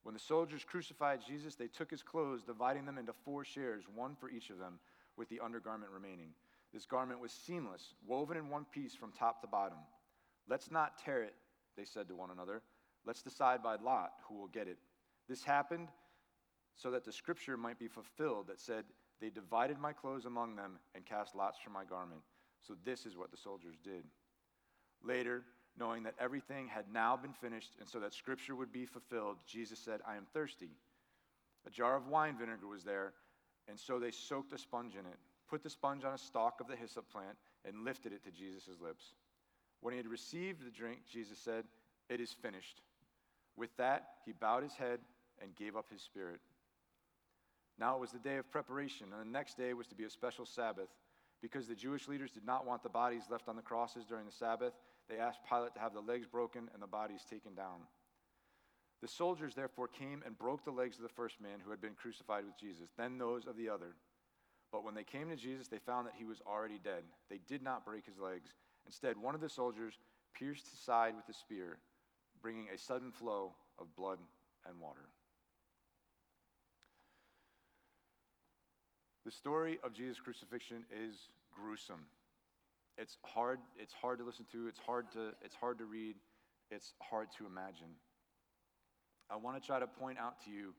When 0.02 0.14
the 0.14 0.20
soldiers 0.20 0.64
crucified 0.64 1.20
Jesus, 1.26 1.54
they 1.54 1.68
took 1.68 1.90
his 1.90 2.02
clothes, 2.02 2.42
dividing 2.42 2.84
them 2.84 2.98
into 2.98 3.14
four 3.24 3.44
shares, 3.44 3.84
one 3.94 4.14
for 4.14 4.28
each 4.28 4.50
of 4.50 4.58
them, 4.58 4.78
with 5.16 5.28
the 5.28 5.40
undergarment 5.40 5.92
remaining. 5.92 6.30
This 6.72 6.86
garment 6.86 7.20
was 7.20 7.32
seamless, 7.32 7.94
woven 8.06 8.36
in 8.36 8.48
one 8.48 8.66
piece 8.72 8.94
from 8.94 9.12
top 9.12 9.40
to 9.42 9.46
bottom. 9.46 9.78
Let's 10.48 10.70
not 10.70 10.98
tear 10.98 11.22
it, 11.22 11.34
they 11.76 11.84
said 11.84 12.08
to 12.08 12.16
one 12.16 12.30
another. 12.30 12.62
Let's 13.06 13.22
decide 13.22 13.62
by 13.62 13.76
lot 13.76 14.12
who 14.28 14.34
will 14.34 14.48
get 14.48 14.68
it. 14.68 14.78
This 15.28 15.44
happened 15.44 15.88
so 16.74 16.90
that 16.90 17.04
the 17.04 17.12
scripture 17.12 17.56
might 17.56 17.78
be 17.78 17.88
fulfilled 17.88 18.48
that 18.48 18.60
said, 18.60 18.84
They 19.20 19.30
divided 19.30 19.78
my 19.78 19.92
clothes 19.92 20.24
among 20.24 20.56
them 20.56 20.78
and 20.94 21.06
cast 21.06 21.34
lots 21.34 21.58
for 21.58 21.70
my 21.70 21.84
garment. 21.84 22.22
So 22.66 22.74
this 22.84 23.06
is 23.06 23.16
what 23.16 23.30
the 23.30 23.36
soldiers 23.36 23.76
did. 23.82 24.04
Later, 25.02 25.42
knowing 25.78 26.02
that 26.04 26.14
everything 26.18 26.68
had 26.68 26.84
now 26.92 27.16
been 27.16 27.32
finished, 27.32 27.72
and 27.78 27.88
so 27.88 28.00
that 28.00 28.14
scripture 28.14 28.54
would 28.54 28.72
be 28.72 28.86
fulfilled, 28.86 29.38
Jesus 29.46 29.78
said, 29.78 30.00
I 30.06 30.16
am 30.16 30.26
thirsty. 30.32 30.70
A 31.66 31.70
jar 31.70 31.96
of 31.96 32.08
wine 32.08 32.36
vinegar 32.38 32.66
was 32.66 32.84
there, 32.84 33.12
and 33.68 33.78
so 33.78 33.98
they 33.98 34.10
soaked 34.10 34.52
a 34.52 34.58
sponge 34.58 34.94
in 34.94 35.06
it, 35.06 35.18
put 35.48 35.62
the 35.62 35.70
sponge 35.70 36.04
on 36.04 36.14
a 36.14 36.18
stalk 36.18 36.60
of 36.60 36.68
the 36.68 36.76
hyssop 36.76 37.10
plant, 37.10 37.36
and 37.64 37.84
lifted 37.84 38.12
it 38.12 38.22
to 38.24 38.30
Jesus' 38.30 38.80
lips. 38.80 39.14
When 39.80 39.92
he 39.92 39.98
had 39.98 40.06
received 40.06 40.64
the 40.64 40.70
drink, 40.70 41.00
Jesus 41.10 41.38
said, 41.38 41.64
It 42.08 42.20
is 42.20 42.32
finished. 42.32 42.82
With 43.56 43.74
that, 43.76 44.06
he 44.24 44.32
bowed 44.32 44.62
his 44.62 44.74
head 44.74 45.00
and 45.40 45.54
gave 45.56 45.76
up 45.76 45.86
his 45.90 46.02
spirit. 46.02 46.40
Now 47.78 47.96
it 47.96 48.00
was 48.00 48.12
the 48.12 48.18
day 48.18 48.36
of 48.36 48.50
preparation, 48.50 49.08
and 49.12 49.20
the 49.20 49.32
next 49.32 49.56
day 49.56 49.74
was 49.74 49.86
to 49.88 49.94
be 49.94 50.04
a 50.04 50.10
special 50.10 50.46
Sabbath. 50.46 50.88
Because 51.42 51.66
the 51.66 51.74
Jewish 51.74 52.08
leaders 52.08 52.30
did 52.30 52.46
not 52.46 52.66
want 52.66 52.82
the 52.82 52.88
bodies 52.88 53.24
left 53.30 53.48
on 53.48 53.56
the 53.56 53.62
crosses 53.62 54.04
during 54.04 54.24
the 54.24 54.32
Sabbath, 54.32 54.72
they 55.08 55.18
asked 55.18 55.40
Pilate 55.48 55.74
to 55.74 55.80
have 55.80 55.92
the 55.92 56.00
legs 56.00 56.26
broken 56.26 56.70
and 56.72 56.82
the 56.82 56.86
bodies 56.86 57.20
taken 57.28 57.54
down. 57.54 57.80
The 59.02 59.08
soldiers 59.08 59.54
therefore 59.54 59.88
came 59.88 60.22
and 60.24 60.38
broke 60.38 60.64
the 60.64 60.70
legs 60.70 60.96
of 60.96 61.02
the 61.02 61.08
first 61.08 61.40
man 61.40 61.60
who 61.62 61.70
had 61.70 61.80
been 61.80 61.94
crucified 61.94 62.44
with 62.44 62.58
Jesus, 62.58 62.88
then 62.96 63.18
those 63.18 63.46
of 63.46 63.56
the 63.56 63.68
other. 63.68 63.96
But 64.72 64.84
when 64.84 64.94
they 64.94 65.04
came 65.04 65.28
to 65.28 65.36
Jesus, 65.36 65.68
they 65.68 65.78
found 65.78 66.06
that 66.06 66.14
he 66.16 66.24
was 66.24 66.40
already 66.46 66.80
dead. 66.82 67.04
They 67.30 67.40
did 67.46 67.62
not 67.62 67.84
break 67.84 68.06
his 68.06 68.18
legs. 68.18 68.50
Instead, 68.86 69.16
one 69.16 69.34
of 69.34 69.40
the 69.40 69.48
soldiers 69.48 69.94
pierced 70.34 70.68
his 70.68 70.80
side 70.80 71.14
with 71.14 71.28
a 71.28 71.38
spear, 71.38 71.78
bringing 72.42 72.68
a 72.74 72.78
sudden 72.78 73.12
flow 73.12 73.52
of 73.78 73.94
blood 73.94 74.18
and 74.66 74.80
water. 74.80 75.08
The 79.24 79.30
story 79.30 79.78
of 79.82 79.94
Jesus' 79.94 80.20
crucifixion 80.20 80.84
is 80.92 81.28
gruesome. 81.54 82.06
It's 82.98 83.16
hard, 83.22 83.58
it's 83.78 83.94
hard 83.94 84.18
to 84.18 84.24
listen 84.24 84.44
to, 84.52 84.68
it's 84.68 84.78
hard 84.78 85.10
to, 85.12 85.30
it's 85.42 85.54
hard 85.54 85.78
to 85.78 85.84
read, 85.84 86.16
it's 86.70 86.92
hard 87.00 87.28
to 87.38 87.46
imagine. 87.46 87.88
I 89.30 89.36
want 89.36 89.60
to 89.60 89.66
try 89.66 89.78
to 89.78 89.86
point 89.86 90.18
out 90.18 90.42
to 90.44 90.50
you 90.50 90.74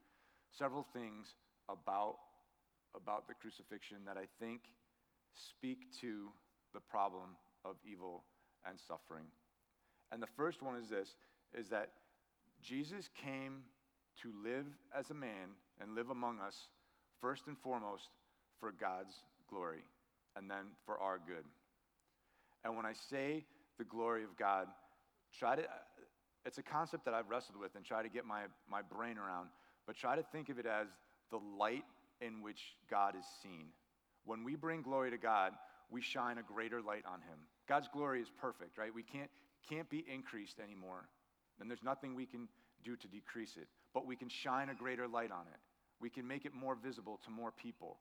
several 0.58 0.86
things 0.94 1.36
about, 1.70 2.18
about 2.96 3.28
the 3.28 3.34
crucifixion 3.34 3.98
that 4.06 4.18
I 4.18 4.26
think 4.40 4.62
speak 5.34 5.92
to 6.02 6.30
the 6.74 6.80
problem 6.80 7.36
of 7.64 7.76
evil 7.90 8.24
and 8.68 8.80
suffering. 8.80 9.26
And 10.12 10.22
the 10.22 10.28
first 10.38 10.62
one 10.62 10.76
is 10.76 10.90
this 10.90 11.16
is 11.58 11.70
that 11.70 11.90
Jesus 12.62 13.10
came 13.22 13.64
to 14.22 14.32
live 14.44 14.66
as 14.98 15.10
a 15.10 15.14
man 15.14 15.56
and 15.82 15.96
live 15.96 16.10
among 16.10 16.40
us 16.40 16.68
first 17.22 17.48
and 17.48 17.58
foremost 17.58 18.10
for 18.60 18.72
God's 18.72 19.16
glory 19.50 19.84
and 20.36 20.50
then 20.50 20.66
for 20.86 21.00
our 21.00 21.20
good. 21.26 21.44
And 22.64 22.76
when 22.76 22.86
I 22.86 22.94
say 22.94 23.46
the 23.78 23.84
glory 23.84 24.24
of 24.24 24.36
God, 24.38 24.68
try 25.38 25.56
to, 25.56 25.64
it's 26.46 26.58
a 26.58 26.64
concept 26.64 27.06
that 27.06 27.14
I've 27.14 27.30
wrestled 27.30 27.58
with 27.58 27.76
and 27.76 27.84
try 27.84 28.04
to 28.04 28.10
get 28.10 28.26
my, 28.26 28.44
my 28.70 28.82
brain 28.82 29.18
around, 29.18 29.50
but 29.88 29.96
try 29.96 30.16
to 30.16 30.24
think 30.32 30.50
of 30.50 30.60
it 30.60 30.66
as 30.66 30.88
the 31.32 31.40
light 31.58 31.84
in 32.22 32.42
which 32.42 32.76
God 32.90 33.16
is 33.20 33.26
seen. 33.42 33.68
When 34.26 34.44
we 34.44 34.56
bring 34.56 34.82
glory 34.82 35.12
to 35.12 35.18
God, 35.18 35.54
we 35.90 36.02
shine 36.02 36.38
a 36.38 36.44
greater 36.44 36.82
light 36.82 37.04
on 37.06 37.22
him. 37.22 37.40
God's 37.68 37.88
glory 37.92 38.22
is 38.22 38.28
perfect, 38.40 38.78
right? 38.78 38.94
We 38.94 39.04
can't, 39.04 39.30
can't 39.70 39.90
be 39.90 40.06
increased 40.12 40.60
anymore. 40.60 41.08
And 41.60 41.70
there's 41.70 41.84
nothing 41.84 42.16
we 42.16 42.26
can 42.26 42.48
do 42.84 42.96
to 42.96 43.08
decrease 43.08 43.58
it, 43.58 43.68
but 43.94 44.06
we 44.06 44.16
can 44.16 44.30
shine 44.30 44.70
a 44.70 44.76
greater 44.76 45.08
light 45.08 45.32
on 45.32 45.48
it. 45.52 45.60
We 46.00 46.10
can 46.10 46.28
make 46.28 46.46
it 46.46 46.54
more 46.54 46.76
visible 46.76 47.20
to 47.26 47.32
more 47.32 47.52
people. 47.52 47.98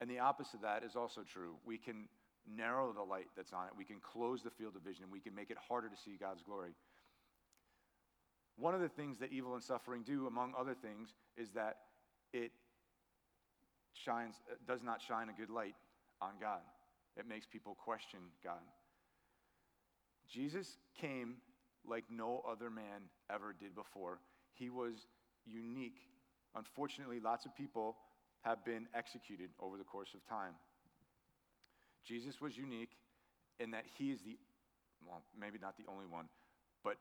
And 0.00 0.08
the 0.08 0.20
opposite 0.20 0.56
of 0.56 0.62
that 0.62 0.84
is 0.84 0.96
also 0.96 1.22
true. 1.22 1.56
We 1.66 1.76
can 1.76 2.08
narrow 2.56 2.92
the 2.92 3.02
light 3.02 3.26
that's 3.36 3.52
on 3.52 3.66
it. 3.66 3.72
We 3.76 3.84
can 3.84 4.00
close 4.00 4.42
the 4.42 4.50
field 4.50 4.76
of 4.76 4.82
vision 4.82 5.04
and 5.04 5.12
we 5.12 5.20
can 5.20 5.34
make 5.34 5.50
it 5.50 5.58
harder 5.68 5.88
to 5.88 5.96
see 5.96 6.16
God's 6.18 6.42
glory. 6.42 6.70
One 8.58 8.74
of 8.74 8.80
the 8.80 8.88
things 8.88 9.18
that 9.18 9.32
evil 9.32 9.54
and 9.54 9.62
suffering 9.62 10.02
do, 10.04 10.26
among 10.26 10.52
other 10.58 10.74
things, 10.74 11.10
is 11.36 11.50
that 11.50 11.76
it 12.32 12.50
shines, 13.94 14.34
uh, 14.50 14.54
does 14.66 14.82
not 14.82 15.00
shine 15.00 15.28
a 15.28 15.32
good 15.32 15.50
light 15.50 15.74
on 16.20 16.32
God. 16.40 16.60
It 17.16 17.26
makes 17.28 17.46
people 17.46 17.76
question 17.76 18.18
God. 18.42 18.60
Jesus 20.28 20.76
came 21.00 21.36
like 21.86 22.04
no 22.10 22.42
other 22.48 22.68
man 22.68 23.08
ever 23.32 23.54
did 23.58 23.74
before. 23.74 24.18
He 24.54 24.70
was 24.70 25.06
unique. 25.46 26.00
Unfortunately, 26.56 27.20
lots 27.20 27.46
of 27.46 27.54
people 27.54 27.96
have 28.42 28.64
been 28.64 28.86
executed 28.94 29.50
over 29.60 29.76
the 29.76 29.84
course 29.84 30.14
of 30.14 30.28
time. 30.28 30.54
Jesus 32.04 32.40
was 32.40 32.56
unique 32.56 32.92
in 33.60 33.70
that 33.70 33.84
he 33.96 34.10
is 34.10 34.20
the, 34.22 34.36
well, 35.06 35.22
maybe 35.38 35.58
not 35.60 35.76
the 35.76 35.84
only 35.90 36.06
one, 36.06 36.26
but 36.82 36.96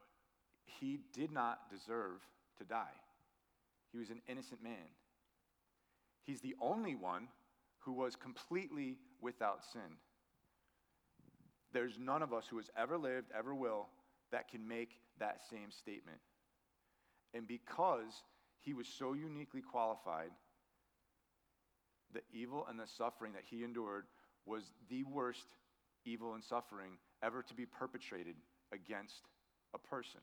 he 0.80 1.00
did 1.14 1.32
not 1.32 1.70
deserve 1.70 2.22
to 2.58 2.64
die. 2.64 2.96
He 3.92 3.98
was 3.98 4.10
an 4.10 4.22
innocent 4.28 4.64
man. 4.64 4.92
He's 6.24 6.42
the 6.42 6.56
only 6.62 6.96
one 6.96 7.28
who 7.80 7.94
was 7.94 8.16
completely 8.16 8.98
without 9.22 9.64
sin. 9.72 9.98
There's 11.74 11.98
none 12.00 12.22
of 12.22 12.34
us 12.34 12.46
who 12.48 12.58
has 12.58 12.70
ever 12.78 12.98
lived, 12.98 13.32
ever 13.38 13.56
will, 13.56 13.88
that 14.32 14.50
can 14.50 14.68
make 14.68 15.00
that 15.20 15.42
same 15.50 15.72
statement. 15.72 16.20
And 17.34 17.48
because 17.48 18.24
he 18.60 18.74
was 18.74 18.88
so 18.88 19.14
uniquely 19.14 19.62
qualified, 19.62 20.32
the 22.14 22.22
evil 22.32 22.66
and 22.70 22.80
the 22.80 22.88
suffering 22.88 23.34
that 23.34 23.44
he 23.50 23.64
endured 23.64 24.06
was 24.46 24.64
the 24.90 25.04
worst 25.04 25.46
evil 26.06 26.34
and 26.34 26.44
suffering 26.44 26.98
ever 27.22 27.42
to 27.44 27.54
be 27.54 27.66
perpetrated 27.66 28.36
against 28.72 29.24
a 29.74 29.78
person. 29.78 30.22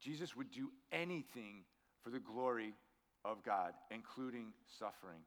Jesus 0.00 0.36
would 0.36 0.50
do 0.50 0.70
anything 0.92 1.64
for 2.02 2.10
the 2.10 2.18
glory 2.18 2.74
of 3.24 3.42
God, 3.42 3.72
including 3.90 4.52
suffering. 4.78 5.20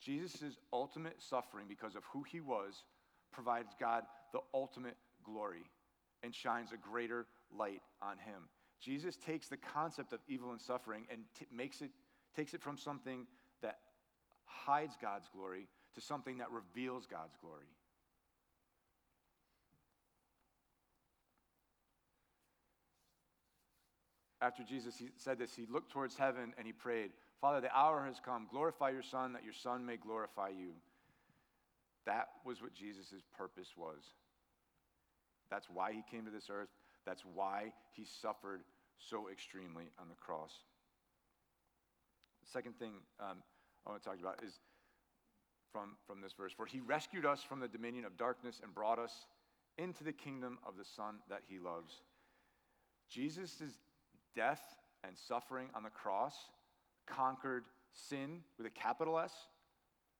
Jesus' 0.00 0.58
ultimate 0.72 1.22
suffering, 1.22 1.66
because 1.68 1.94
of 1.94 2.04
who 2.12 2.22
he 2.24 2.40
was, 2.40 2.84
provides 3.32 3.74
God 3.78 4.04
the 4.32 4.40
ultimate 4.52 4.96
glory 5.24 5.64
and 6.22 6.34
shines 6.34 6.72
a 6.72 6.76
greater 6.76 7.26
light 7.56 7.82
on 8.02 8.18
him. 8.18 8.48
Jesus 8.80 9.16
takes 9.16 9.48
the 9.48 9.56
concept 9.56 10.12
of 10.12 10.20
evil 10.28 10.50
and 10.50 10.60
suffering 10.60 11.06
and 11.10 11.22
t- 11.38 11.46
makes 11.54 11.80
it, 11.80 11.90
takes 12.36 12.54
it 12.54 12.62
from 12.62 12.76
something 12.76 13.26
that 13.62 13.78
hides 14.44 14.96
God's 15.00 15.28
glory 15.28 15.68
to 15.94 16.00
something 16.00 16.38
that 16.38 16.50
reveals 16.50 17.06
God's 17.06 17.36
glory. 17.40 17.66
After 24.44 24.62
Jesus 24.62 25.02
said 25.16 25.38
this, 25.38 25.54
he 25.54 25.64
looked 25.70 25.90
towards 25.90 26.16
heaven 26.16 26.52
and 26.58 26.66
he 26.66 26.72
prayed, 26.72 27.12
Father, 27.40 27.62
the 27.62 27.74
hour 27.74 28.04
has 28.04 28.20
come. 28.22 28.46
Glorify 28.50 28.90
your 28.90 29.02
Son, 29.02 29.32
that 29.32 29.42
your 29.42 29.54
Son 29.54 29.86
may 29.86 29.96
glorify 29.96 30.50
you. 30.50 30.72
That 32.04 32.28
was 32.44 32.60
what 32.60 32.74
Jesus' 32.74 33.22
purpose 33.34 33.68
was. 33.74 34.02
That's 35.50 35.70
why 35.70 35.92
he 35.92 36.02
came 36.10 36.26
to 36.26 36.30
this 36.30 36.48
earth. 36.50 36.68
That's 37.06 37.22
why 37.34 37.72
he 37.92 38.04
suffered 38.04 38.60
so 38.98 39.30
extremely 39.32 39.84
on 39.98 40.10
the 40.10 40.14
cross. 40.14 40.52
The 42.42 42.50
second 42.50 42.78
thing 42.78 42.92
um, 43.20 43.38
I 43.86 43.90
want 43.90 44.02
to 44.02 44.08
talk 44.08 44.20
about 44.20 44.44
is 44.44 44.60
from, 45.72 45.96
from 46.06 46.20
this 46.20 46.34
verse. 46.34 46.52
For 46.54 46.66
he 46.66 46.80
rescued 46.80 47.24
us 47.24 47.42
from 47.42 47.60
the 47.60 47.68
dominion 47.68 48.04
of 48.04 48.18
darkness 48.18 48.60
and 48.62 48.74
brought 48.74 48.98
us 48.98 49.24
into 49.78 50.04
the 50.04 50.12
kingdom 50.12 50.58
of 50.66 50.76
the 50.76 50.84
Son 50.84 51.16
that 51.30 51.40
he 51.48 51.58
loves. 51.58 52.02
Jesus' 53.08 53.78
death 54.34 54.62
and 55.06 55.16
suffering 55.16 55.68
on 55.74 55.82
the 55.82 55.90
cross 55.90 56.34
conquered 57.06 57.64
sin 57.92 58.40
with 58.58 58.66
a 58.66 58.70
capital 58.70 59.18
S 59.18 59.32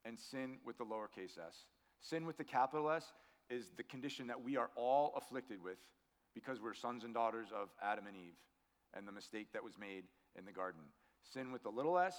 and 0.04 0.18
sin 0.18 0.58
with 0.64 0.78
the 0.78 0.84
lowercase 0.84 1.38
s. 1.38 1.66
Sin 2.00 2.26
with 2.26 2.36
the 2.36 2.44
capital 2.44 2.90
S 2.90 3.12
is 3.50 3.70
the 3.76 3.82
condition 3.82 4.26
that 4.26 4.42
we 4.42 4.56
are 4.56 4.70
all 4.76 5.14
afflicted 5.16 5.62
with 5.62 5.78
because 6.34 6.60
we're 6.60 6.74
sons 6.74 7.04
and 7.04 7.14
daughters 7.14 7.48
of 7.54 7.68
Adam 7.82 8.06
and 8.06 8.16
Eve 8.16 8.36
and 8.96 9.06
the 9.06 9.12
mistake 9.12 9.48
that 9.52 9.64
was 9.64 9.74
made 9.78 10.04
in 10.36 10.44
the 10.44 10.52
garden. 10.52 10.82
Sin 11.32 11.52
with 11.52 11.62
the 11.62 11.70
little 11.70 11.98
s 11.98 12.16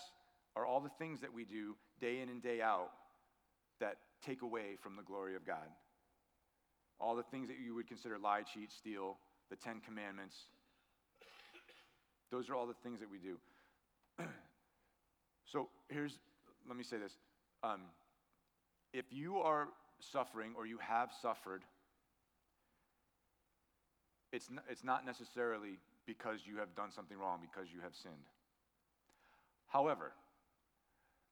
are 0.55 0.65
all 0.65 0.79
the 0.79 0.89
things 0.97 1.19
that 1.21 1.33
we 1.33 1.43
do 1.43 1.75
day 1.99 2.21
in 2.21 2.29
and 2.29 2.41
day 2.41 2.61
out 2.61 2.91
that 3.79 3.97
take 4.25 4.41
away 4.41 4.77
from 4.81 4.95
the 4.95 5.03
glory 5.03 5.35
of 5.35 5.45
God. 5.45 5.67
All 6.99 7.15
the 7.15 7.23
things 7.23 7.47
that 7.49 7.57
you 7.59 7.75
would 7.75 7.87
consider 7.87 8.17
lie, 8.17 8.41
cheat, 8.41 8.71
steal, 8.71 9.17
the 9.49 9.55
Ten 9.55 9.81
Commandments. 9.81 10.35
Those 12.31 12.49
are 12.49 12.55
all 12.55 12.67
the 12.67 12.75
things 12.83 12.99
that 12.99 13.09
we 13.09 13.17
do. 13.17 13.37
so 15.45 15.69
here's, 15.89 16.17
let 16.67 16.77
me 16.77 16.83
say 16.83 16.97
this. 16.97 17.13
Um, 17.63 17.81
if 18.93 19.05
you 19.11 19.37
are 19.37 19.67
suffering 19.99 20.53
or 20.57 20.65
you 20.65 20.77
have 20.79 21.09
suffered, 21.21 21.63
it's 24.31 24.49
not, 24.49 24.63
it's 24.69 24.83
not 24.83 25.05
necessarily 25.05 25.79
because 26.05 26.41
you 26.45 26.57
have 26.57 26.75
done 26.75 26.91
something 26.91 27.17
wrong, 27.17 27.39
because 27.41 27.71
you 27.73 27.81
have 27.81 27.95
sinned. 27.95 28.13
However, 29.67 30.11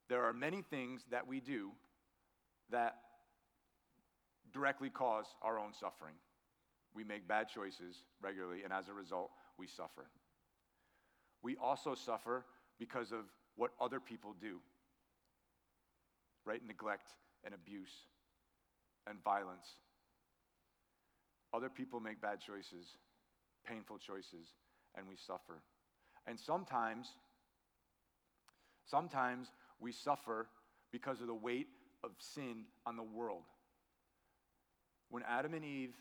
there 0.09 0.23
are 0.23 0.33
many 0.33 0.61
things 0.61 1.01
that 1.11 1.27
we 1.27 1.39
do 1.39 1.71
that 2.71 2.95
directly 4.51 4.89
cause 4.89 5.25
our 5.41 5.59
own 5.59 5.73
suffering. 5.73 6.15
We 6.95 7.03
make 7.03 7.27
bad 7.27 7.47
choices 7.49 8.03
regularly, 8.21 8.63
and 8.63 8.71
as 8.71 8.87
a 8.87 8.93
result, 8.93 9.31
we 9.57 9.67
suffer. 9.67 10.05
We 11.43 11.57
also 11.57 11.93
suffer 11.93 12.45
because 12.79 13.11
of 13.11 13.25
what 13.55 13.71
other 13.79 13.99
people 13.99 14.33
do, 14.41 14.59
right? 16.45 16.61
Neglect 16.65 17.11
and 17.43 17.53
abuse 17.53 17.91
and 19.07 19.21
violence. 19.23 19.67
Other 21.53 21.69
people 21.69 21.99
make 21.99 22.21
bad 22.21 22.39
choices, 22.39 22.97
painful 23.65 23.99
choices, 23.99 24.47
and 24.95 25.07
we 25.07 25.15
suffer. 25.15 25.61
And 26.25 26.39
sometimes, 26.39 27.09
sometimes 28.85 29.51
we 29.79 29.91
suffer 29.91 30.47
because 30.91 31.21
of 31.21 31.27
the 31.27 31.35
weight 31.35 31.67
of 32.03 32.11
sin 32.17 32.63
on 32.85 32.95
the 32.95 33.03
world. 33.03 33.43
When 35.09 35.23
Adam 35.23 35.53
and 35.53 35.65
Eve 35.65 35.93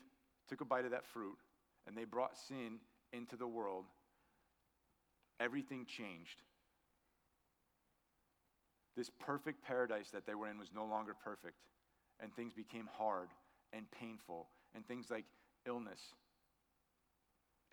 took 0.49 0.61
a 0.61 0.65
bite 0.65 0.85
of 0.85 0.91
that 0.91 1.05
fruit 1.05 1.37
and 1.85 1.97
they 1.97 2.05
brought 2.05 2.37
sin 2.37 2.79
into 3.11 3.35
the 3.35 3.47
world, 3.47 3.85
everything 5.43 5.85
changed. 5.85 6.41
This 8.95 9.09
perfect 9.19 9.63
paradise 9.63 10.09
that 10.11 10.25
they 10.25 10.35
were 10.35 10.47
in 10.47 10.59
was 10.59 10.69
no 10.73 10.85
longer 10.85 11.13
perfect, 11.23 11.57
and 12.19 12.33
things 12.33 12.53
became 12.53 12.87
hard 12.97 13.29
and 13.73 13.85
painful, 13.91 14.47
and 14.75 14.85
things 14.87 15.07
like 15.09 15.25
illness 15.67 15.99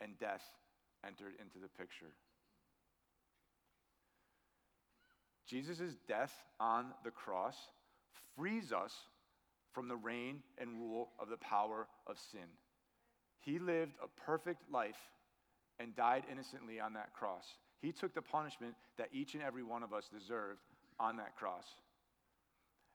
and 0.00 0.18
death 0.18 0.42
entered 1.06 1.34
into 1.40 1.58
the 1.58 1.68
picture. 1.68 2.14
Jesus' 5.46 5.96
death 6.08 6.32
on 6.58 6.86
the 7.04 7.10
cross 7.10 7.56
frees 8.36 8.72
us 8.72 8.94
from 9.72 9.88
the 9.88 9.96
reign 9.96 10.42
and 10.58 10.78
rule 10.78 11.10
of 11.18 11.28
the 11.28 11.36
power 11.36 11.86
of 12.06 12.16
sin. 12.30 12.48
He 13.40 13.58
lived 13.58 13.92
a 14.02 14.20
perfect 14.20 14.62
life 14.72 15.10
and 15.80 15.96
died 15.96 16.24
innocently 16.30 16.78
on 16.78 16.92
that 16.92 17.12
cross. 17.14 17.44
He 17.80 17.90
took 17.90 18.14
the 18.14 18.22
punishment 18.22 18.74
that 18.98 19.08
each 19.12 19.34
and 19.34 19.42
every 19.42 19.62
one 19.62 19.82
of 19.82 19.92
us 19.92 20.08
deserved 20.08 20.60
on 21.00 21.16
that 21.16 21.34
cross. 21.36 21.64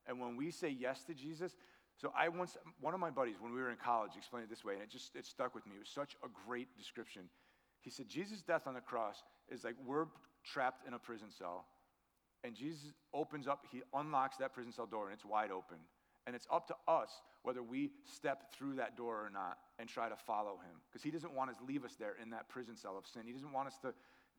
And 0.08 0.20
when 0.20 0.38
we 0.38 0.52
say 0.52 0.70
yes 0.70 1.04
to 1.06 1.16
Jesus, 1.16 1.56
so 1.98 2.14
I 2.16 2.30
once, 2.30 2.58
one 2.80 2.94
of 2.94 3.00
my 3.00 3.10
buddies, 3.10 3.36
when 3.40 3.54
we 3.54 3.60
were 3.60 3.72
in 3.72 3.78
college, 3.78 4.12
explained 4.16 4.46
it 4.46 4.50
this 4.50 4.64
way, 4.64 4.74
and 4.74 4.84
it 4.84 4.90
just, 4.90 5.16
it 5.16 5.26
stuck 5.26 5.56
with 5.56 5.66
me. 5.66 5.74
It 5.78 5.80
was 5.80 5.90
such 5.90 6.16
a 6.24 6.28
great 6.48 6.68
description. 6.78 7.24
He 7.82 7.90
said, 7.90 8.08
Jesus' 8.08 8.44
death 8.44 8.68
on 8.68 8.76
the 8.76 8.82
cross 8.82 9.24
is 9.50 9.64
like 9.64 9.76
we're 9.86 10.06
trapped 10.44 10.88
in 10.88 10.94
a 10.94 11.00
prison 11.00 11.28
cell, 11.36 11.66
and 12.44 12.54
Jesus 12.54 12.94
opens 13.14 13.48
up, 13.48 13.66
he 13.72 13.82
unlocks 13.94 14.38
that 14.38 14.54
prison 14.54 14.72
cell 14.72 14.86
door, 14.86 15.06
and 15.06 15.14
it's 15.14 15.26
wide 15.26 15.50
open. 15.52 15.78
And 16.28 16.36
it's 16.36 16.48
up 16.52 16.68
to 16.68 16.76
us 16.88 17.10
whether 17.44 17.64
we 17.64 17.92
step 18.04 18.52
through 18.54 18.76
that 18.76 18.98
door 18.98 19.16
or 19.16 19.30
not 19.32 19.58
and 19.80 19.90
try 19.90 20.10
to 20.10 20.16
follow 20.16 20.54
him. 20.54 20.80
Because 20.90 21.04
he 21.04 21.12
doesn't 21.12 21.34
want 21.34 21.50
us 21.50 21.58
to 21.58 21.66
leave 21.66 21.84
us 21.84 21.96
there 22.00 22.16
in 22.22 22.30
that 22.32 22.48
prison 22.50 22.76
cell 22.76 22.98
of 22.98 23.06
sin. 23.06 23.24
He 23.26 23.34
doesn't 23.34 23.52
want 23.52 23.68
us 23.68 23.78
to 23.82 23.94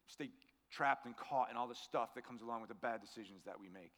stay 0.06 0.30
trapped 0.70 1.06
and 1.06 1.16
caught 1.16 1.50
in 1.50 1.56
all 1.56 1.68
the 1.68 1.74
stuff 1.74 2.14
that 2.14 2.26
comes 2.26 2.42
along 2.42 2.60
with 2.60 2.68
the 2.68 2.76
bad 2.76 3.00
decisions 3.00 3.44
that 3.44 3.60
we 3.60 3.68
make. 3.68 3.92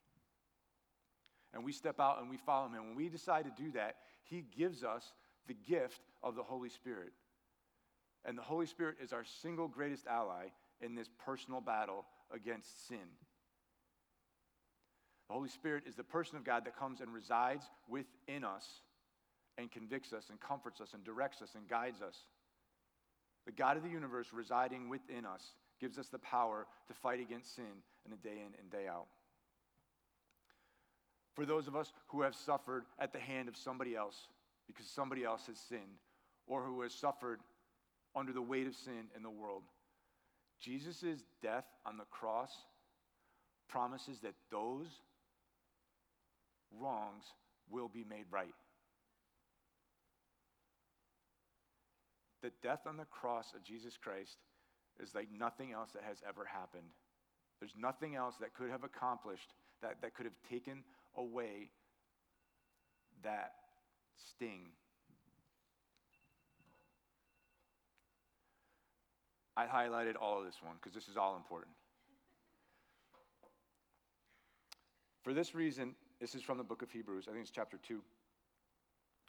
And 1.54 1.64
we 1.64 1.72
step 1.72 2.00
out 2.00 2.20
and 2.20 2.28
we 2.28 2.36
follow 2.36 2.68
him. 2.68 2.88
When 2.88 2.96
we 2.96 3.08
decide 3.08 3.44
to 3.44 3.62
do 3.62 3.72
that, 3.72 3.96
he 4.24 4.44
gives 4.56 4.84
us 4.84 5.12
the 5.46 5.54
gift 5.54 6.00
of 6.22 6.34
the 6.34 6.42
Holy 6.42 6.68
Spirit. 6.68 7.12
And 8.24 8.36
the 8.36 8.42
Holy 8.42 8.66
Spirit 8.66 8.96
is 9.02 9.12
our 9.12 9.24
single 9.40 9.68
greatest 9.68 10.06
ally 10.06 10.48
in 10.80 10.94
this 10.94 11.08
personal 11.24 11.60
battle 11.60 12.04
against 12.32 12.86
sin. 12.88 12.98
The 15.28 15.34
Holy 15.34 15.48
Spirit 15.48 15.84
is 15.86 15.94
the 15.94 16.04
person 16.04 16.36
of 16.36 16.44
God 16.44 16.64
that 16.66 16.76
comes 16.76 17.00
and 17.00 17.12
resides 17.12 17.64
within 17.88 18.44
us 18.44 18.66
and 19.58 19.70
convicts 19.70 20.12
us 20.12 20.30
and 20.30 20.40
comforts 20.40 20.80
us 20.80 20.94
and 20.94 21.04
directs 21.04 21.42
us 21.42 21.50
and 21.54 21.68
guides 21.68 22.00
us. 22.00 22.16
The 23.44 23.52
God 23.52 23.76
of 23.76 23.82
the 23.82 23.90
universe 23.90 24.28
residing 24.32 24.88
within 24.88 25.26
us 25.26 25.52
gives 25.80 25.98
us 25.98 26.08
the 26.08 26.18
power 26.18 26.66
to 26.86 26.94
fight 26.94 27.20
against 27.20 27.54
sin 27.54 27.82
in 28.06 28.12
a 28.12 28.16
day 28.16 28.40
in 28.40 28.58
and 28.60 28.70
day 28.70 28.86
out. 28.88 29.06
For 31.34 31.44
those 31.44 31.66
of 31.68 31.76
us 31.76 31.92
who 32.08 32.22
have 32.22 32.34
suffered 32.34 32.84
at 32.98 33.12
the 33.12 33.18
hand 33.18 33.48
of 33.48 33.56
somebody 33.56 33.94
else 33.94 34.28
because 34.66 34.86
somebody 34.86 35.24
else 35.24 35.46
has 35.46 35.58
sinned, 35.58 35.98
or 36.46 36.62
who 36.62 36.82
has 36.82 36.92
suffered 36.92 37.40
under 38.14 38.32
the 38.32 38.42
weight 38.42 38.66
of 38.66 38.74
sin 38.74 39.06
in 39.16 39.22
the 39.22 39.30
world, 39.30 39.62
Jesus' 40.60 41.22
death 41.42 41.64
on 41.86 41.96
the 41.96 42.04
cross 42.10 42.50
promises 43.68 44.18
that 44.20 44.34
those 44.50 44.86
wrongs 46.78 47.24
will 47.70 47.88
be 47.88 48.04
made 48.08 48.24
right. 48.30 48.54
The 52.42 52.52
death 52.62 52.86
on 52.86 52.96
the 52.96 53.04
cross 53.04 53.52
of 53.54 53.64
Jesus 53.64 53.96
Christ 53.96 54.38
is 55.02 55.14
like 55.14 55.28
nothing 55.36 55.72
else 55.72 55.90
that 55.92 56.02
has 56.04 56.18
ever 56.28 56.44
happened. 56.44 56.90
There's 57.60 57.74
nothing 57.76 58.14
else 58.14 58.36
that 58.40 58.54
could 58.54 58.70
have 58.70 58.84
accomplished, 58.84 59.52
that, 59.82 59.96
that 60.02 60.14
could 60.14 60.26
have 60.26 60.36
taken 60.48 60.84
away 61.16 61.70
that 63.22 63.52
sting. 64.16 64.68
I 69.56 69.66
highlighted 69.66 70.14
all 70.20 70.38
of 70.38 70.44
this 70.44 70.56
one 70.62 70.76
because 70.80 70.94
this 70.94 71.08
is 71.08 71.16
all 71.16 71.36
important. 71.36 71.72
For 75.24 75.34
this 75.34 75.54
reason, 75.54 75.96
this 76.20 76.36
is 76.36 76.42
from 76.42 76.58
the 76.58 76.64
book 76.64 76.82
of 76.82 76.90
Hebrews, 76.90 77.26
I 77.28 77.32
think 77.32 77.42
it's 77.42 77.50
chapter 77.50 77.78
2. 77.86 78.00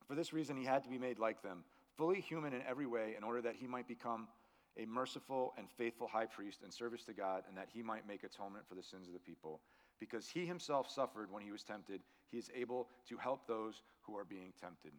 For 0.07 0.15
this 0.15 0.31
reason, 0.31 0.55
he 0.55 0.65
had 0.65 0.83
to 0.83 0.89
be 0.89 0.99
made 0.99 1.17
like 1.17 1.41
them, 1.41 1.63
fully 1.99 2.21
human 2.21 2.53
in 2.53 2.62
every 2.67 2.85
way, 2.88 3.13
in 3.17 3.25
order 3.25 3.41
that 3.41 3.55
he 3.59 3.67
might 3.67 3.85
become 3.85 4.29
a 4.77 4.85
merciful 4.85 5.53
and 5.57 5.67
faithful 5.69 6.07
high 6.07 6.25
priest 6.25 6.62
in 6.63 6.71
service 6.71 7.03
to 7.03 7.13
God, 7.13 7.43
and 7.49 7.57
that 7.57 7.67
he 7.73 7.83
might 7.83 8.07
make 8.07 8.23
atonement 8.23 8.65
for 8.69 8.75
the 8.75 8.81
sins 8.81 9.07
of 9.07 9.13
the 9.13 9.19
people. 9.19 9.59
Because 9.99 10.29
he 10.29 10.45
himself 10.45 10.89
suffered 10.89 11.29
when 11.29 11.43
he 11.43 11.51
was 11.51 11.62
tempted, 11.62 11.99
he 12.31 12.38
is 12.38 12.49
able 12.55 12.88
to 13.09 13.17
help 13.17 13.45
those 13.45 13.83
who 14.03 14.17
are 14.17 14.23
being 14.23 14.53
tempted. 14.62 14.93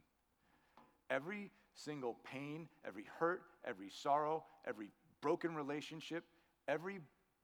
Every 1.09 1.51
single 1.75 2.19
pain, 2.23 2.69
every 2.87 3.07
hurt, 3.19 3.45
every 3.65 3.89
sorrow, 3.89 4.45
every 4.69 4.91
broken 5.23 5.55
relationship, 5.55 6.25
every 6.69 7.01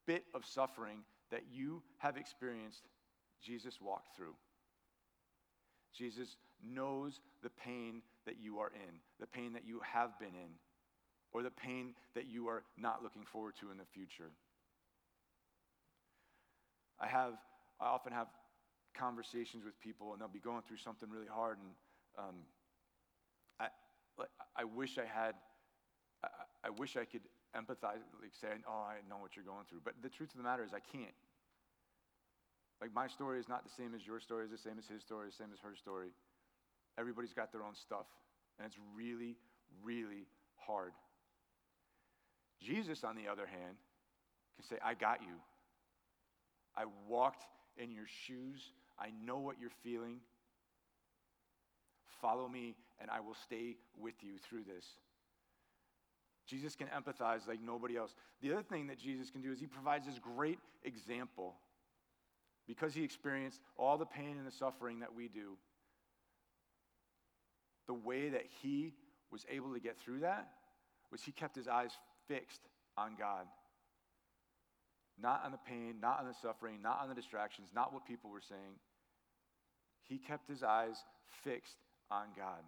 bit 0.06 0.24
of 0.34 0.44
suffering 0.44 0.98
that 1.30 1.44
you 1.50 1.82
have 1.96 2.18
experienced, 2.18 2.82
Jesus 3.42 3.80
walked 3.80 4.14
through. 4.14 4.34
Jesus 5.94 6.36
knows 6.64 7.20
the 7.42 7.50
pain 7.50 8.02
that 8.26 8.36
you 8.40 8.58
are 8.58 8.70
in, 8.74 9.00
the 9.20 9.26
pain 9.26 9.52
that 9.52 9.66
you 9.66 9.80
have 9.80 10.18
been 10.18 10.34
in, 10.34 10.50
or 11.32 11.42
the 11.42 11.50
pain 11.50 11.94
that 12.14 12.26
you 12.26 12.48
are 12.48 12.62
not 12.78 13.02
looking 13.02 13.24
forward 13.24 13.54
to 13.60 13.70
in 13.70 13.78
the 13.78 13.84
future. 13.84 14.30
I 17.00 17.06
have, 17.06 17.34
I 17.80 17.86
often 17.86 18.12
have 18.12 18.28
conversations 18.98 19.64
with 19.64 19.78
people, 19.80 20.12
and 20.12 20.20
they'll 20.20 20.28
be 20.28 20.40
going 20.40 20.62
through 20.66 20.78
something 20.78 21.10
really 21.10 21.28
hard, 21.28 21.58
and 21.58 21.70
um, 22.18 22.36
I, 23.60 23.68
I 24.56 24.64
wish 24.64 24.98
I 24.98 25.04
had, 25.04 25.34
I, 26.24 26.28
I 26.64 26.70
wish 26.70 26.96
I 26.96 27.04
could 27.04 27.22
empathize, 27.54 28.00
like 28.20 28.32
say, 28.40 28.48
oh, 28.66 28.84
I 28.88 28.96
know 29.08 29.18
what 29.18 29.36
you're 29.36 29.44
going 29.44 29.64
through. 29.68 29.80
But 29.84 29.94
the 30.02 30.08
truth 30.08 30.30
of 30.30 30.38
the 30.38 30.42
matter 30.42 30.64
is, 30.64 30.72
I 30.72 30.80
can't. 30.80 31.14
Like, 32.80 32.92
my 32.94 33.08
story 33.08 33.40
is 33.40 33.48
not 33.48 33.64
the 33.64 33.72
same 33.76 33.94
as 33.94 34.06
your 34.06 34.20
story, 34.20 34.44
is 34.44 34.50
the 34.50 34.58
same 34.58 34.78
as 34.78 34.86
his 34.86 35.02
story, 35.02 35.28
the 35.28 35.36
same 35.36 35.52
as 35.52 35.60
her 35.60 35.74
story. 35.76 36.08
Everybody's 36.98 37.32
got 37.32 37.52
their 37.52 37.62
own 37.62 37.74
stuff. 37.74 38.06
And 38.58 38.66
it's 38.66 38.78
really, 38.94 39.36
really 39.82 40.26
hard. 40.56 40.92
Jesus, 42.60 43.04
on 43.04 43.16
the 43.16 43.28
other 43.30 43.46
hand, 43.46 43.76
can 44.56 44.64
say, 44.64 44.76
I 44.84 44.94
got 44.94 45.20
you. 45.22 45.34
I 46.76 46.84
walked 47.08 47.44
in 47.76 47.92
your 47.92 48.06
shoes. 48.26 48.72
I 48.98 49.08
know 49.24 49.38
what 49.38 49.56
you're 49.60 49.70
feeling. 49.82 50.20
Follow 52.20 52.48
me, 52.48 52.74
and 52.98 53.10
I 53.10 53.20
will 53.20 53.36
stay 53.44 53.76
with 53.98 54.14
you 54.22 54.38
through 54.38 54.64
this. 54.64 54.86
Jesus 56.46 56.76
can 56.76 56.86
empathize 56.88 57.46
like 57.46 57.60
nobody 57.60 57.96
else. 57.96 58.14
The 58.40 58.52
other 58.52 58.62
thing 58.62 58.86
that 58.86 58.98
Jesus 58.98 59.30
can 59.30 59.42
do 59.42 59.52
is 59.52 59.58
he 59.58 59.66
provides 59.66 60.06
this 60.06 60.18
great 60.18 60.58
example. 60.84 61.54
Because 62.66 62.94
he 62.94 63.04
experienced 63.04 63.60
all 63.76 63.98
the 63.98 64.06
pain 64.06 64.36
and 64.38 64.46
the 64.46 64.52
suffering 64.52 65.00
that 65.00 65.14
we 65.14 65.28
do, 65.28 65.56
the 67.86 67.94
way 67.94 68.28
that 68.28 68.44
he 68.62 68.94
was 69.30 69.44
able 69.50 69.72
to 69.74 69.80
get 69.80 69.98
through 69.98 70.20
that 70.20 70.48
was 71.10 71.22
he 71.22 71.32
kept 71.32 71.56
his 71.56 71.68
eyes 71.68 71.92
fixed 72.28 72.62
on 72.96 73.12
God. 73.18 73.46
Not 75.20 75.42
on 75.44 75.52
the 75.52 75.58
pain, 75.58 75.96
not 76.00 76.20
on 76.20 76.26
the 76.26 76.34
suffering, 76.34 76.78
not 76.82 77.00
on 77.00 77.08
the 77.08 77.14
distractions, 77.14 77.70
not 77.74 77.92
what 77.92 78.06
people 78.06 78.30
were 78.30 78.42
saying. 78.46 78.78
He 80.02 80.18
kept 80.18 80.48
his 80.48 80.62
eyes 80.62 80.96
fixed 81.42 81.76
on 82.10 82.26
God. 82.36 82.62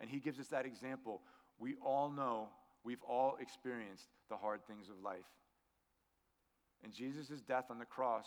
And 0.00 0.10
he 0.10 0.18
gives 0.18 0.38
us 0.38 0.48
that 0.48 0.66
example. 0.66 1.22
We 1.58 1.76
all 1.84 2.10
know, 2.10 2.48
we've 2.84 3.02
all 3.08 3.36
experienced 3.40 4.06
the 4.28 4.36
hard 4.36 4.60
things 4.66 4.88
of 4.88 5.02
life. 5.02 5.26
And 6.82 6.92
Jesus' 6.92 7.40
death 7.40 7.66
on 7.70 7.78
the 7.78 7.84
cross 7.84 8.26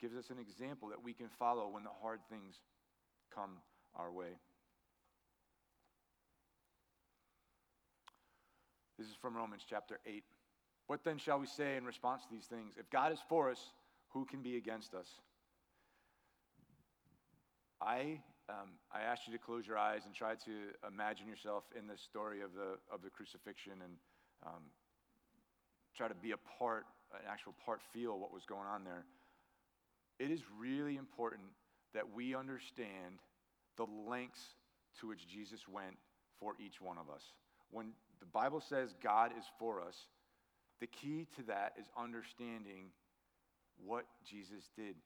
gives 0.00 0.16
us 0.16 0.30
an 0.30 0.38
example 0.38 0.88
that 0.88 1.02
we 1.02 1.12
can 1.12 1.28
follow 1.38 1.68
when 1.68 1.84
the 1.84 1.90
hard 2.02 2.20
things 2.28 2.60
come 3.34 3.58
our 3.94 4.12
way. 4.12 4.36
This 8.98 9.08
is 9.08 9.14
from 9.20 9.36
Romans 9.36 9.62
chapter 9.68 10.00
8. 10.06 10.24
What 10.86 11.04
then 11.04 11.18
shall 11.18 11.38
we 11.38 11.46
say 11.46 11.76
in 11.76 11.84
response 11.84 12.22
to 12.22 12.28
these 12.32 12.46
things? 12.46 12.74
If 12.78 12.88
God 12.88 13.12
is 13.12 13.18
for 13.28 13.50
us, 13.50 13.60
who 14.10 14.24
can 14.24 14.40
be 14.40 14.56
against 14.56 14.94
us? 14.94 15.06
I, 17.80 18.20
um, 18.48 18.78
I 18.90 19.02
asked 19.02 19.26
you 19.26 19.34
to 19.34 19.38
close 19.38 19.66
your 19.66 19.76
eyes 19.76 20.02
and 20.06 20.14
try 20.14 20.34
to 20.34 20.52
imagine 20.88 21.28
yourself 21.28 21.64
in 21.78 21.86
the 21.86 21.98
story 21.98 22.40
of 22.40 22.54
the, 22.54 22.78
of 22.90 23.02
the 23.02 23.10
crucifixion 23.10 23.74
and 23.84 23.92
um, 24.46 24.62
try 25.94 26.08
to 26.08 26.14
be 26.14 26.30
a 26.30 26.38
part, 26.58 26.86
an 27.12 27.20
actual 27.28 27.54
part, 27.64 27.80
feel 27.92 28.18
what 28.18 28.32
was 28.32 28.44
going 28.46 28.66
on 28.66 28.82
there. 28.84 29.04
It 30.18 30.30
is 30.30 30.40
really 30.58 30.96
important 30.96 31.48
that 31.92 32.14
we 32.14 32.34
understand 32.34 33.20
the 33.76 33.86
lengths 34.08 34.54
to 35.00 35.08
which 35.08 35.28
Jesus 35.28 35.68
went 35.68 35.96
for 36.40 36.54
each 36.58 36.80
one 36.80 36.96
of 36.96 37.10
us. 37.10 37.22
When 37.70 37.92
the 38.20 38.26
Bible 38.26 38.60
says 38.60 38.94
God 39.02 39.32
is 39.38 39.44
for 39.58 39.80
us, 39.80 39.96
the 40.80 40.86
key 40.86 41.26
to 41.36 41.42
that 41.44 41.74
is 41.78 41.86
understanding 41.96 42.90
what 43.84 44.04
Jesus 44.24 44.70
did. 44.76 44.96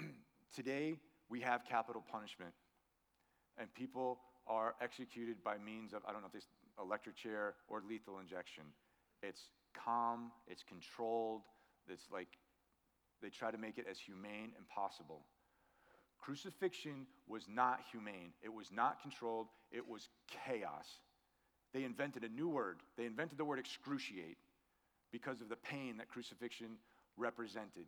Today, 0.54 0.98
we 1.28 1.40
have 1.40 1.62
capital 1.68 2.04
punishment, 2.10 2.52
and 3.58 3.72
people 3.74 4.20
are 4.46 4.74
executed 4.80 5.42
by 5.42 5.58
means 5.58 5.92
of, 5.92 6.02
I 6.06 6.12
don't 6.12 6.20
know 6.20 6.28
if 6.28 6.32
this 6.32 6.48
electric 6.80 7.16
chair 7.16 7.54
or 7.68 7.82
lethal 7.88 8.18
injection. 8.20 8.64
It's 9.22 9.48
calm, 9.74 10.30
it's 10.46 10.62
controlled, 10.62 11.42
it's 11.88 12.06
like 12.12 12.28
they 13.22 13.28
try 13.28 13.50
to 13.50 13.58
make 13.58 13.78
it 13.78 13.86
as 13.90 13.98
humane 13.98 14.52
and 14.56 14.68
possible. 14.68 15.22
Crucifixion 16.18 17.06
was 17.26 17.44
not 17.48 17.80
humane, 17.90 18.32
it 18.42 18.52
was 18.52 18.70
not 18.72 19.02
controlled, 19.02 19.48
it 19.70 19.86
was 19.86 20.08
chaos. 20.46 20.86
They 21.76 21.84
invented 21.84 22.24
a 22.24 22.30
new 22.30 22.48
word. 22.48 22.78
They 22.96 23.04
invented 23.04 23.36
the 23.36 23.44
word 23.44 23.62
excruciate 23.62 24.38
because 25.12 25.42
of 25.42 25.50
the 25.50 25.56
pain 25.56 25.98
that 25.98 26.08
crucifixion 26.08 26.78
represented. 27.18 27.84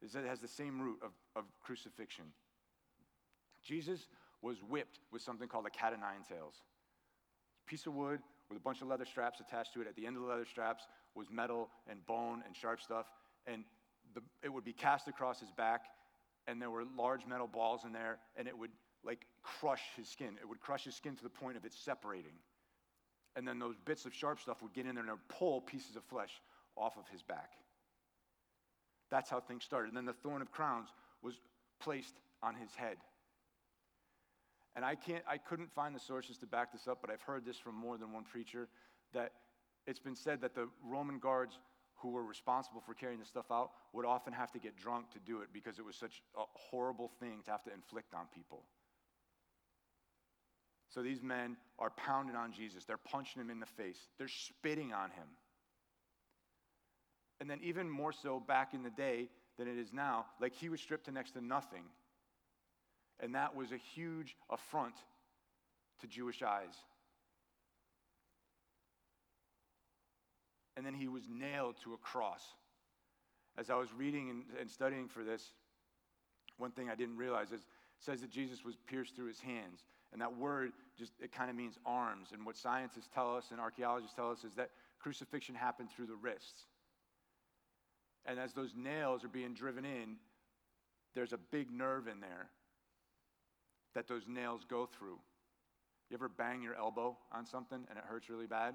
It 0.00 0.26
has 0.26 0.40
the 0.40 0.48
same 0.48 0.80
root 0.80 0.98
of, 1.02 1.10
of 1.36 1.44
crucifixion. 1.62 2.24
Jesus 3.62 4.08
was 4.40 4.62
whipped 4.66 5.00
with 5.12 5.20
something 5.20 5.46
called 5.46 5.66
a 5.66 5.70
cat 5.70 5.92
o' 5.94 6.00
nine 6.00 6.22
tails. 6.26 6.54
Piece 7.66 7.84
of 7.84 7.92
wood 7.92 8.20
with 8.48 8.56
a 8.56 8.62
bunch 8.62 8.80
of 8.80 8.88
leather 8.88 9.04
straps 9.04 9.40
attached 9.40 9.74
to 9.74 9.82
it. 9.82 9.86
At 9.86 9.94
the 9.94 10.06
end 10.06 10.16
of 10.16 10.22
the 10.22 10.28
leather 10.28 10.46
straps 10.50 10.84
was 11.14 11.26
metal 11.30 11.68
and 11.86 12.06
bone 12.06 12.42
and 12.46 12.56
sharp 12.56 12.80
stuff. 12.80 13.04
And 13.46 13.64
the, 14.14 14.22
it 14.42 14.48
would 14.50 14.64
be 14.64 14.72
cast 14.72 15.06
across 15.06 15.38
his 15.38 15.50
back, 15.50 15.82
and 16.46 16.62
there 16.62 16.70
were 16.70 16.84
large 16.96 17.26
metal 17.26 17.46
balls 17.46 17.82
in 17.84 17.92
there, 17.92 18.20
and 18.38 18.48
it 18.48 18.56
would 18.56 18.70
like 19.04 19.26
crush 19.42 19.82
his 19.98 20.08
skin. 20.08 20.38
It 20.40 20.48
would 20.48 20.60
crush 20.60 20.84
his 20.84 20.94
skin 20.94 21.14
to 21.16 21.22
the 21.22 21.28
point 21.28 21.58
of 21.58 21.66
it 21.66 21.74
separating. 21.74 22.32
And 23.36 23.46
then 23.46 23.58
those 23.58 23.76
bits 23.84 24.04
of 24.04 24.14
sharp 24.14 24.40
stuff 24.40 24.62
would 24.62 24.72
get 24.72 24.86
in 24.86 24.94
there 24.94 25.04
and 25.04 25.28
pull 25.28 25.60
pieces 25.60 25.96
of 25.96 26.04
flesh 26.04 26.40
off 26.76 26.96
of 26.96 27.08
his 27.08 27.22
back. 27.22 27.52
That's 29.10 29.30
how 29.30 29.40
things 29.40 29.64
started. 29.64 29.88
And 29.88 29.96
then 29.96 30.04
the 30.04 30.12
thorn 30.12 30.42
of 30.42 30.50
crowns 30.50 30.88
was 31.22 31.40
placed 31.80 32.14
on 32.42 32.54
his 32.54 32.74
head. 32.74 32.96
And 34.76 34.84
I 34.84 34.94
can't 34.94 35.24
I 35.28 35.36
couldn't 35.36 35.72
find 35.72 35.94
the 35.94 36.00
sources 36.00 36.38
to 36.38 36.46
back 36.46 36.72
this 36.72 36.86
up, 36.86 36.98
but 37.00 37.10
I've 37.10 37.22
heard 37.22 37.44
this 37.44 37.58
from 37.58 37.74
more 37.74 37.98
than 37.98 38.12
one 38.12 38.24
preacher 38.24 38.68
that 39.12 39.32
it's 39.86 39.98
been 39.98 40.14
said 40.14 40.40
that 40.42 40.54
the 40.54 40.68
Roman 40.84 41.18
guards 41.18 41.58
who 41.96 42.10
were 42.10 42.24
responsible 42.24 42.80
for 42.80 42.94
carrying 42.94 43.18
this 43.18 43.28
stuff 43.28 43.50
out 43.50 43.72
would 43.92 44.06
often 44.06 44.32
have 44.32 44.50
to 44.52 44.58
get 44.58 44.76
drunk 44.76 45.10
to 45.10 45.18
do 45.18 45.40
it 45.42 45.48
because 45.52 45.78
it 45.78 45.84
was 45.84 45.96
such 45.96 46.22
a 46.36 46.44
horrible 46.54 47.10
thing 47.20 47.42
to 47.44 47.50
have 47.50 47.62
to 47.64 47.72
inflict 47.72 48.14
on 48.14 48.26
people. 48.34 48.64
So 50.90 51.02
these 51.02 51.22
men 51.22 51.56
are 51.78 51.90
pounding 51.90 52.36
on 52.36 52.52
Jesus. 52.52 52.84
They're 52.84 52.96
punching 52.96 53.40
him 53.40 53.48
in 53.50 53.60
the 53.60 53.66
face. 53.66 53.98
They're 54.18 54.28
spitting 54.28 54.92
on 54.92 55.10
him. 55.10 55.26
And 57.40 57.48
then, 57.48 57.60
even 57.62 57.88
more 57.88 58.12
so 58.12 58.38
back 58.38 58.74
in 58.74 58.82
the 58.82 58.90
day 58.90 59.28
than 59.56 59.66
it 59.66 59.78
is 59.78 59.92
now, 59.92 60.26
like 60.40 60.52
he 60.54 60.68
was 60.68 60.80
stripped 60.80 61.06
to 61.06 61.12
next 61.12 61.32
to 61.32 61.40
nothing. 61.40 61.84
And 63.20 63.34
that 63.34 63.54
was 63.54 63.72
a 63.72 63.76
huge 63.76 64.36
affront 64.50 64.94
to 66.00 66.06
Jewish 66.06 66.42
eyes. 66.42 66.74
And 70.76 70.84
then 70.84 70.94
he 70.94 71.08
was 71.08 71.24
nailed 71.28 71.76
to 71.84 71.94
a 71.94 71.98
cross. 71.98 72.42
As 73.58 73.70
I 73.70 73.74
was 73.74 73.88
reading 73.92 74.44
and, 74.58 74.70
studying 74.70 75.08
for 75.08 75.22
this, 75.24 75.42
one 76.56 76.70
thing 76.70 76.88
I 76.88 76.94
didn't 76.94 77.16
realize 77.16 77.52
is 77.52 77.66
says 77.98 78.22
that 78.22 78.30
Jesus 78.30 78.64
was 78.64 78.76
pierced 78.86 79.14
through 79.14 79.26
his 79.26 79.40
hands. 79.40 79.80
And 80.12 80.20
that 80.20 80.36
word 80.36 80.72
just, 80.98 81.12
it 81.20 81.32
kind 81.32 81.50
of 81.50 81.56
means 81.56 81.78
arms. 81.86 82.28
And 82.32 82.44
what 82.44 82.56
scientists 82.56 83.08
tell 83.14 83.36
us 83.36 83.48
and 83.50 83.60
archaeologists 83.60 84.14
tell 84.14 84.30
us 84.30 84.44
is 84.44 84.54
that 84.54 84.70
crucifixion 84.98 85.54
happened 85.54 85.88
through 85.94 86.06
the 86.06 86.16
wrists. 86.16 86.66
And 88.26 88.38
as 88.38 88.52
those 88.52 88.74
nails 88.76 89.24
are 89.24 89.28
being 89.28 89.54
driven 89.54 89.84
in, 89.84 90.16
there's 91.14 91.32
a 91.32 91.38
big 91.38 91.70
nerve 91.70 92.06
in 92.06 92.20
there 92.20 92.48
that 93.94 94.06
those 94.08 94.22
nails 94.28 94.62
go 94.68 94.86
through. 94.98 95.18
You 96.10 96.16
ever 96.16 96.28
bang 96.28 96.62
your 96.62 96.74
elbow 96.74 97.16
on 97.32 97.46
something 97.46 97.84
and 97.88 97.98
it 97.98 98.04
hurts 98.04 98.28
really 98.28 98.46
bad? 98.46 98.74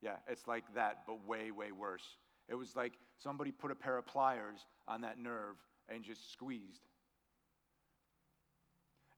Yeah, 0.00 0.16
it's 0.26 0.46
like 0.48 0.64
that, 0.74 1.02
but 1.06 1.26
way, 1.26 1.50
way 1.50 1.70
worse. 1.70 2.16
It 2.48 2.54
was 2.54 2.74
like 2.74 2.94
somebody 3.22 3.52
put 3.52 3.70
a 3.70 3.74
pair 3.74 3.96
of 3.96 4.06
pliers 4.06 4.66
on 4.88 5.02
that 5.02 5.18
nerve 5.18 5.56
and 5.88 6.02
just 6.02 6.32
squeezed. 6.32 6.82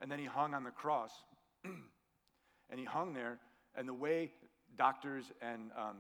And 0.00 0.10
then 0.10 0.18
he 0.18 0.26
hung 0.26 0.52
on 0.52 0.64
the 0.64 0.70
cross 0.70 1.12
and 1.64 2.78
he 2.78 2.84
hung 2.84 3.12
there, 3.12 3.38
and 3.74 3.88
the 3.88 3.94
way 3.94 4.32
doctors 4.76 5.32
and 5.40 5.70
um, 5.76 5.96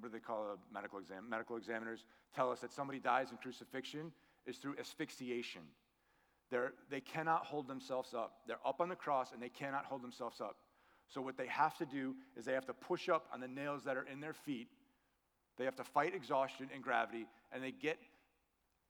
what 0.00 0.10
do 0.10 0.18
they 0.18 0.22
call 0.22 0.44
a 0.44 0.74
medical 0.74 0.98
exam? 0.98 1.28
Medical 1.28 1.56
examiners 1.56 2.04
tell 2.34 2.50
us 2.50 2.60
that 2.60 2.72
somebody 2.72 2.98
dies 2.98 3.30
in 3.30 3.36
crucifixion 3.36 4.12
is 4.46 4.56
through 4.56 4.74
asphyxiation. 4.78 5.62
They're, 6.50 6.72
they 6.90 7.00
cannot 7.00 7.46
hold 7.46 7.68
themselves 7.68 8.14
up. 8.14 8.38
They're 8.46 8.58
up 8.66 8.80
on 8.80 8.88
the 8.88 8.96
cross 8.96 9.32
and 9.32 9.42
they 9.42 9.48
cannot 9.48 9.84
hold 9.84 10.02
themselves 10.02 10.40
up. 10.40 10.56
So, 11.08 11.20
what 11.20 11.36
they 11.36 11.46
have 11.46 11.76
to 11.78 11.86
do 11.86 12.14
is 12.36 12.44
they 12.44 12.54
have 12.54 12.66
to 12.66 12.74
push 12.74 13.08
up 13.08 13.26
on 13.32 13.40
the 13.40 13.48
nails 13.48 13.84
that 13.84 13.96
are 13.96 14.06
in 14.10 14.20
their 14.20 14.32
feet. 14.32 14.68
They 15.56 15.64
have 15.64 15.76
to 15.76 15.84
fight 15.84 16.14
exhaustion 16.14 16.68
and 16.74 16.82
gravity, 16.82 17.26
and 17.52 17.62
they 17.62 17.70
get 17.70 17.98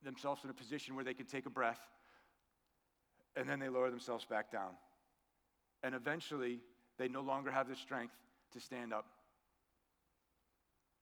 themselves 0.02 0.44
in 0.44 0.50
a 0.50 0.54
position 0.54 0.94
where 0.94 1.04
they 1.04 1.12
can 1.12 1.26
take 1.26 1.46
a 1.46 1.50
breath, 1.50 1.80
and 3.36 3.48
then 3.48 3.58
they 3.58 3.68
lower 3.68 3.90
themselves 3.90 4.24
back 4.24 4.52
down. 4.52 4.70
And 5.84 5.94
eventually, 5.94 6.60
they 6.98 7.08
no 7.08 7.20
longer 7.20 7.50
have 7.50 7.68
the 7.68 7.76
strength 7.76 8.14
to 8.54 8.60
stand 8.60 8.92
up. 8.92 9.04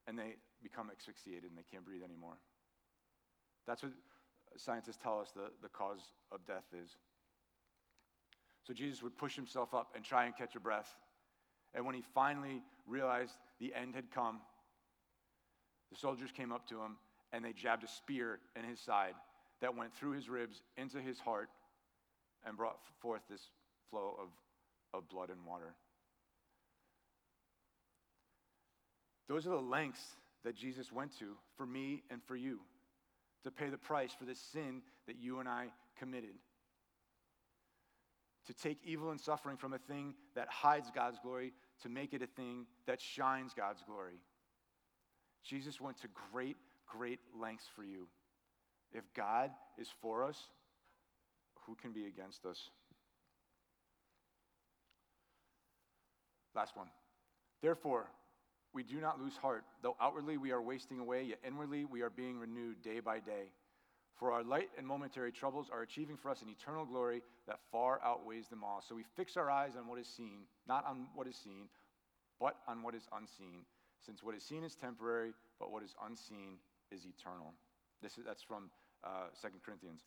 And 0.08 0.18
they 0.18 0.34
become 0.60 0.90
asphyxiated 0.90 1.44
and 1.44 1.56
they 1.56 1.64
can't 1.70 1.84
breathe 1.84 2.02
anymore. 2.02 2.34
That's 3.66 3.84
what 3.84 3.92
scientists 4.56 4.98
tell 5.00 5.20
us 5.20 5.30
the, 5.34 5.50
the 5.62 5.68
cause 5.68 6.00
of 6.32 6.44
death 6.44 6.64
is. 6.82 6.90
So 8.66 8.74
Jesus 8.74 9.02
would 9.02 9.16
push 9.16 9.36
himself 9.36 9.72
up 9.72 9.92
and 9.94 10.04
try 10.04 10.26
and 10.26 10.36
catch 10.36 10.56
a 10.56 10.60
breath. 10.60 10.90
And 11.74 11.86
when 11.86 11.94
he 11.94 12.02
finally 12.14 12.62
realized 12.86 13.34
the 13.60 13.72
end 13.74 13.94
had 13.94 14.10
come, 14.10 14.40
the 15.92 15.96
soldiers 15.96 16.30
came 16.32 16.52
up 16.52 16.68
to 16.68 16.80
him 16.80 16.96
and 17.32 17.44
they 17.44 17.52
jabbed 17.52 17.84
a 17.84 17.88
spear 17.88 18.40
in 18.56 18.64
his 18.64 18.80
side 18.80 19.14
that 19.60 19.76
went 19.76 19.94
through 19.94 20.12
his 20.12 20.28
ribs 20.28 20.62
into 20.76 21.00
his 21.00 21.20
heart 21.20 21.50
and 22.44 22.56
brought 22.56 22.78
forth 23.00 23.22
this 23.30 23.50
flow 23.88 24.16
of 24.20 24.28
of 24.94 25.08
blood 25.08 25.30
and 25.30 25.44
water. 25.46 25.74
Those 29.28 29.46
are 29.46 29.50
the 29.50 29.56
lengths 29.56 30.04
that 30.44 30.56
Jesus 30.56 30.92
went 30.92 31.18
to 31.18 31.36
for 31.56 31.64
me 31.64 32.02
and 32.10 32.22
for 32.22 32.36
you 32.36 32.60
to 33.44 33.50
pay 33.50 33.68
the 33.68 33.78
price 33.78 34.12
for 34.18 34.24
the 34.24 34.34
sin 34.34 34.82
that 35.06 35.16
you 35.16 35.40
and 35.40 35.48
I 35.48 35.68
committed. 35.98 36.34
To 38.46 38.54
take 38.54 38.78
evil 38.84 39.10
and 39.10 39.20
suffering 39.20 39.56
from 39.56 39.72
a 39.72 39.78
thing 39.78 40.14
that 40.34 40.48
hides 40.48 40.90
God's 40.94 41.18
glory 41.22 41.52
to 41.82 41.88
make 41.88 42.12
it 42.12 42.22
a 42.22 42.26
thing 42.26 42.66
that 42.86 43.00
shines 43.00 43.52
God's 43.54 43.82
glory. 43.86 44.20
Jesus 45.44 45.80
went 45.80 46.00
to 46.02 46.08
great, 46.32 46.56
great 46.86 47.20
lengths 47.40 47.66
for 47.74 47.84
you. 47.84 48.08
If 48.92 49.04
God 49.14 49.50
is 49.78 49.88
for 50.00 50.24
us, 50.24 50.38
who 51.66 51.74
can 51.74 51.92
be 51.92 52.06
against 52.06 52.44
us? 52.44 52.70
Last 56.54 56.76
one. 56.76 56.88
Therefore, 57.62 58.08
we 58.74 58.82
do 58.82 59.00
not 59.00 59.20
lose 59.20 59.36
heart, 59.36 59.64
though 59.82 59.96
outwardly 60.00 60.36
we 60.36 60.50
are 60.50 60.62
wasting 60.62 60.98
away, 60.98 61.24
yet 61.24 61.38
inwardly 61.46 61.84
we 61.84 62.02
are 62.02 62.10
being 62.10 62.38
renewed 62.38 62.82
day 62.82 63.00
by 63.00 63.20
day. 63.20 63.50
For 64.14 64.32
our 64.32 64.42
light 64.42 64.70
and 64.78 64.86
momentary 64.86 65.32
troubles 65.32 65.68
are 65.72 65.82
achieving 65.82 66.16
for 66.16 66.30
us 66.30 66.42
an 66.42 66.48
eternal 66.48 66.84
glory 66.84 67.22
that 67.46 67.60
far 67.70 68.00
outweighs 68.04 68.48
them 68.48 68.62
all. 68.62 68.82
So 68.86 68.94
we 68.94 69.04
fix 69.16 69.36
our 69.36 69.50
eyes 69.50 69.72
on 69.76 69.86
what 69.88 69.98
is 69.98 70.06
seen, 70.06 70.44
not 70.68 70.86
on 70.86 71.08
what 71.14 71.26
is 71.26 71.36
seen, 71.36 71.68
but 72.38 72.56
on 72.68 72.82
what 72.82 72.94
is 72.94 73.08
unseen, 73.16 73.64
since 74.04 74.22
what 74.22 74.34
is 74.34 74.42
seen 74.42 74.64
is 74.64 74.74
temporary, 74.74 75.32
but 75.58 75.70
what 75.70 75.82
is 75.82 75.94
unseen 76.06 76.58
is 76.90 77.04
eternal. 77.04 77.52
This 78.02 78.18
is, 78.18 78.24
that's 78.24 78.42
from 78.42 78.70
uh, 79.04 79.28
2 79.40 79.48
Corinthians. 79.64 80.02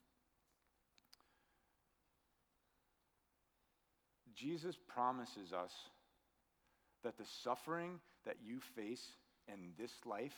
Jesus 4.36 4.78
promises 4.88 5.54
us 5.54 5.72
that 7.06 7.18
the 7.20 7.26
suffering 7.44 8.00
that 8.26 8.38
you 8.44 8.60
face 8.76 9.12
in 9.48 9.74
this 9.80 9.92
life, 10.08 10.34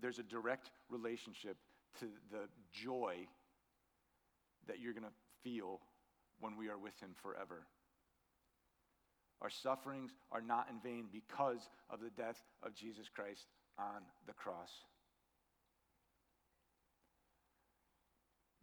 there's 0.00 0.18
a 0.18 0.22
direct 0.22 0.70
relationship 0.88 1.58
to 2.00 2.06
the 2.30 2.48
joy 2.72 3.16
that 4.66 4.80
you're 4.80 4.94
going 4.94 5.04
to 5.04 5.10
feel 5.44 5.78
when 6.40 6.56
we 6.56 6.68
are 6.68 6.78
with 6.78 6.98
Him 7.00 7.10
forever. 7.22 7.66
Our 9.42 9.50
sufferings 9.50 10.12
are 10.30 10.40
not 10.40 10.68
in 10.70 10.80
vain 10.80 11.06
because 11.12 11.68
of 11.90 12.00
the 12.00 12.10
death 12.10 12.42
of 12.62 12.74
Jesus 12.74 13.06
Christ 13.14 13.44
on 13.78 14.02
the 14.26 14.32
cross. 14.32 14.70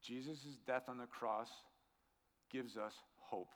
Jesus' 0.02 0.58
death 0.65 0.84
on 0.88 0.98
the 0.98 1.06
cross 1.06 1.50
gives 2.52 2.78
us 2.78 2.93
hope. 3.17 3.52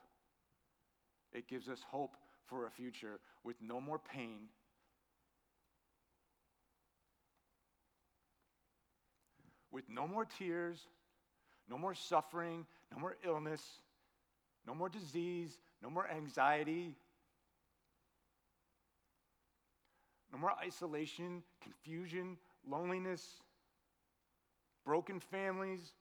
It 1.34 1.48
gives 1.48 1.68
us 1.68 1.80
hope 1.90 2.16
for 2.48 2.66
a 2.66 2.72
future 2.72 3.20
with 3.44 3.56
no 3.62 3.80
more 3.80 4.00
pain. 4.00 4.48
With 9.72 9.90
no 9.90 10.08
more 10.08 10.26
tears, 10.26 10.80
no 11.70 11.78
more 11.78 11.96
suffering, 11.96 12.66
no 12.92 13.00
more 13.00 13.16
illness, 13.26 13.62
no 14.68 14.76
more 14.76 14.90
disease, 14.90 15.58
no 15.82 15.90
more 15.90 16.08
anxiety, 16.10 16.96
no 20.32 20.38
more 20.38 20.54
isolation, 20.64 21.44
confusion, 21.62 22.38
loneliness, 22.68 23.42
broken 24.86 25.20
families, 25.20 25.94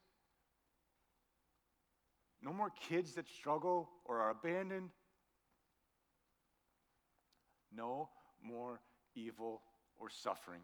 no 2.42 2.52
more 2.52 2.70
kids 2.88 3.12
that 3.14 3.28
struggle 3.28 3.88
or 4.04 4.20
are 4.20 4.30
abandoned. 4.30 4.90
No 7.74 8.08
more 8.42 8.80
evil 9.14 9.62
or 9.98 10.08
suffering. 10.10 10.60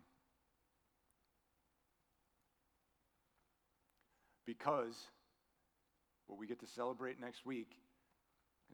Because 4.47 4.97
what 6.27 6.39
we 6.39 6.47
get 6.47 6.61
to 6.61 6.67
celebrate 6.67 7.21
next 7.21 7.45
week 7.45 7.71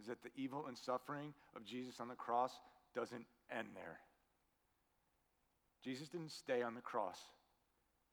is 0.00 0.06
that 0.06 0.22
the 0.22 0.30
evil 0.36 0.66
and 0.66 0.78
suffering 0.78 1.34
of 1.56 1.64
Jesus 1.64 2.00
on 2.00 2.08
the 2.08 2.14
cross 2.14 2.52
doesn't 2.94 3.26
end 3.50 3.68
there. 3.74 3.98
Jesus 5.82 6.08
didn't 6.08 6.30
stay 6.30 6.62
on 6.62 6.74
the 6.74 6.80
cross, 6.80 7.18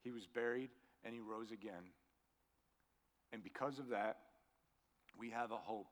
he 0.03 0.11
was 0.11 0.25
buried 0.25 0.69
and 1.03 1.13
he 1.13 1.19
rose 1.19 1.51
again. 1.51 1.93
And 3.31 3.43
because 3.43 3.79
of 3.79 3.89
that, 3.89 4.17
we 5.17 5.29
have 5.29 5.51
a 5.51 5.57
hope 5.57 5.87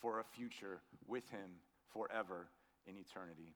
for 0.00 0.20
a 0.20 0.24
future 0.24 0.80
with 1.06 1.28
him 1.30 1.50
forever 1.92 2.48
in 2.88 2.96
eternity. 2.96 3.54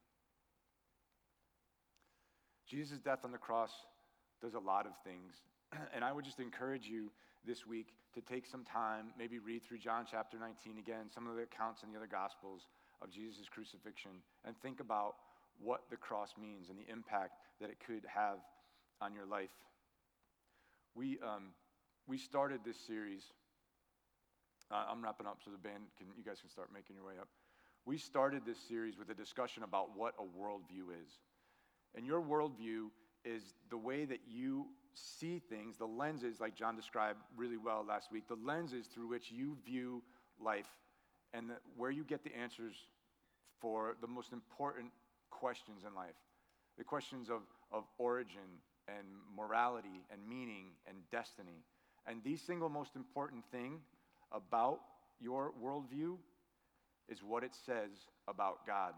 Jesus' 2.68 2.99
death 2.99 3.21
on 3.25 3.33
the 3.33 3.38
cross 3.38 3.73
does 4.40 4.55
a 4.55 4.59
lot 4.59 4.87
of 4.87 4.92
things. 5.05 5.42
And 5.95 6.05
I 6.05 6.12
would 6.12 6.25
just 6.25 6.40
encourage 6.40 6.87
you 6.87 7.11
this 7.45 7.66
week 7.66 7.95
to 8.14 8.21
take 8.21 8.47
some 8.47 8.64
time, 8.64 9.07
maybe 9.18 9.38
read 9.38 9.62
through 9.62 9.79
John 9.79 10.05
chapter 10.09 10.38
19 10.38 10.79
again, 10.79 11.09
some 11.12 11.27
of 11.27 11.37
the 11.37 11.42
accounts 11.42 11.83
in 11.83 11.90
the 11.90 11.97
other 11.97 12.07
Gospels 12.07 12.68
of 13.01 13.11
Jesus' 13.11 13.49
crucifixion, 13.49 14.23
and 14.45 14.55
think 14.61 14.81
about 14.81 15.16
what 15.61 15.83
the 15.90 15.97
cross 15.97 16.35
means 16.40 16.68
and 16.68 16.79
the 16.79 16.90
impact 16.90 17.40
that 17.61 17.71
it 17.71 17.79
could 17.85 18.05
have 18.07 18.38
on 19.01 19.14
your 19.14 19.27
life. 19.27 19.53
We, 20.95 21.18
um, 21.25 21.57
we 22.07 22.18
started 22.18 22.61
this 22.64 22.77
series. 22.87 23.25
Uh, 24.71 24.85
I'm 24.90 25.03
wrapping 25.03 25.27
up, 25.27 25.38
so 25.45 25.51
the 25.51 25.59
band 25.59 25.85
can, 25.99 26.09
you 26.16 26.25
guys 26.25 26.40
can 26.40 26.51
start 26.51 26.68
making 26.73 26.97
your 26.97 27.05
way 27.05 27.14
up. 27.21 27.29
We 27.85 27.99
started 27.99 28.42
this 28.47 28.59
series 28.68 28.97
with 28.97 29.11
a 29.11 29.14
discussion 29.14 29.64
about 29.64 29.97
what 29.97 30.14
a 30.18 30.23
worldview 30.23 30.90
is. 31.05 31.11
And 31.97 32.07
your 32.07 32.23
worldview 32.23 32.88
is 33.25 33.42
the 33.71 33.77
way 33.77 34.05
that 34.05 34.21
you 34.29 34.66
see 34.95 35.40
things, 35.40 35.77
the 35.79 35.87
lenses, 35.87 36.40
like 36.40 36.55
John 36.55 36.77
described 36.77 37.18
really 37.37 37.57
well 37.57 37.85
last 37.87 38.12
week, 38.12 38.29
the 38.29 38.37
lenses 38.37 38.87
through 38.87 39.09
which 39.09 39.31
you 39.31 39.57
view 39.64 40.03
life 40.40 40.68
and 41.35 41.51
the, 41.51 41.55
where 41.77 41.90
you 41.90 42.05
get 42.05 42.23
the 42.23 42.35
answers 42.37 42.75
for 43.61 43.97
the 44.01 44.07
most 44.07 44.33
important 44.33 44.90
questions 45.31 45.83
in 45.87 45.95
life 45.95 46.14
the 46.79 46.85
questions 46.85 47.29
of, 47.29 47.42
of 47.71 47.85
origin 47.99 48.61
and 48.88 49.07
morality 49.37 50.07
and 50.11 50.27
meaning 50.27 50.68
and 50.88 50.97
destiny. 51.11 51.64
And 52.07 52.23
the 52.25 52.37
single 52.37 52.68
most 52.68 52.97
important 52.97 53.45
thing 53.53 53.81
about 54.33 54.81
your 55.21 55.53
worldview 55.62 56.16
is 57.12 57.22
what 57.22 57.44
it 57.44 57.53
says 57.66 57.90
about 58.27 58.66
God. 58.66 58.94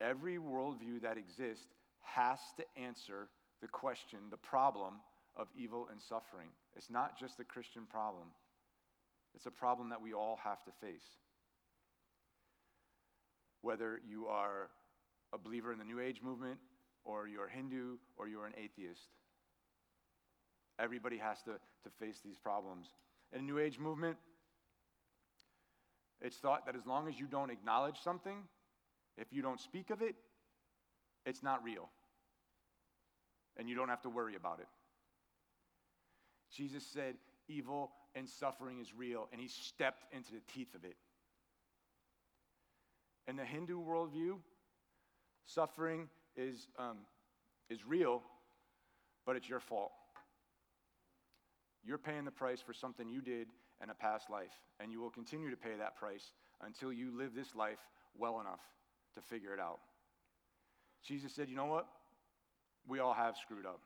Every 0.00 0.36
worldview 0.36 1.02
that 1.02 1.16
exists 1.16 1.66
has 2.02 2.38
to 2.58 2.64
answer 2.80 3.28
the 3.62 3.68
question, 3.68 4.18
the 4.30 4.36
problem 4.36 4.94
of 5.36 5.48
evil 5.56 5.88
and 5.90 6.00
suffering. 6.00 6.48
It's 6.76 6.90
not 6.90 7.18
just 7.18 7.40
a 7.40 7.44
Christian 7.44 7.82
problem, 7.90 8.28
it's 9.34 9.46
a 9.46 9.50
problem 9.50 9.88
that 9.88 10.02
we 10.02 10.12
all 10.12 10.38
have 10.44 10.62
to 10.64 10.70
face. 10.80 11.04
Whether 13.62 14.00
you 14.08 14.26
are 14.26 14.68
a 15.32 15.38
believer 15.38 15.72
in 15.72 15.78
the 15.78 15.84
New 15.84 16.00
Age 16.00 16.20
movement, 16.22 16.58
or 17.04 17.26
you're 17.26 17.48
Hindu, 17.48 17.96
or 18.16 18.28
you're 18.28 18.46
an 18.46 18.52
atheist, 18.62 19.08
everybody 20.78 21.18
has 21.18 21.42
to, 21.42 21.52
to 21.52 21.90
face 21.98 22.20
these 22.24 22.38
problems. 22.38 22.86
In 23.32 23.40
the 23.40 23.52
New 23.52 23.58
Age 23.58 23.78
movement, 23.78 24.16
it's 26.20 26.36
thought 26.36 26.66
that 26.66 26.76
as 26.76 26.86
long 26.86 27.08
as 27.08 27.18
you 27.18 27.26
don't 27.26 27.50
acknowledge 27.50 27.98
something, 28.02 28.38
if 29.16 29.32
you 29.32 29.42
don't 29.42 29.60
speak 29.60 29.90
of 29.90 30.02
it, 30.02 30.14
it's 31.24 31.42
not 31.42 31.62
real. 31.62 31.88
And 33.56 33.68
you 33.68 33.74
don't 33.74 33.88
have 33.88 34.02
to 34.02 34.10
worry 34.10 34.36
about 34.36 34.60
it. 34.60 34.68
Jesus 36.50 36.84
said 36.84 37.14
evil 37.48 37.90
and 38.14 38.28
suffering 38.28 38.80
is 38.80 38.92
real, 38.96 39.28
and 39.32 39.40
he 39.40 39.48
stepped 39.48 40.04
into 40.12 40.32
the 40.32 40.40
teeth 40.52 40.74
of 40.74 40.84
it. 40.84 40.96
In 43.26 43.36
the 43.36 43.44
Hindu 43.44 43.80
worldview, 43.80 44.36
suffering 45.44 46.08
is, 46.36 46.68
um, 46.78 46.98
is 47.68 47.84
real, 47.86 48.22
but 49.26 49.36
it's 49.36 49.48
your 49.48 49.60
fault. 49.60 49.92
You're 51.88 51.96
paying 51.96 52.26
the 52.26 52.30
price 52.30 52.60
for 52.60 52.74
something 52.74 53.08
you 53.08 53.22
did 53.22 53.48
in 53.82 53.88
a 53.88 53.94
past 53.94 54.28
life, 54.28 54.52
and 54.78 54.92
you 54.92 55.00
will 55.00 55.08
continue 55.08 55.48
to 55.48 55.56
pay 55.56 55.74
that 55.78 55.96
price 55.96 56.32
until 56.62 56.92
you 56.92 57.16
live 57.16 57.34
this 57.34 57.54
life 57.54 57.78
well 58.14 58.40
enough 58.42 58.60
to 59.14 59.22
figure 59.22 59.54
it 59.54 59.58
out. 59.58 59.78
Jesus 61.02 61.32
said, 61.34 61.48
You 61.48 61.56
know 61.56 61.64
what? 61.64 61.86
We 62.86 62.98
all 62.98 63.14
have 63.14 63.36
screwed 63.38 63.64
up. 63.64 63.80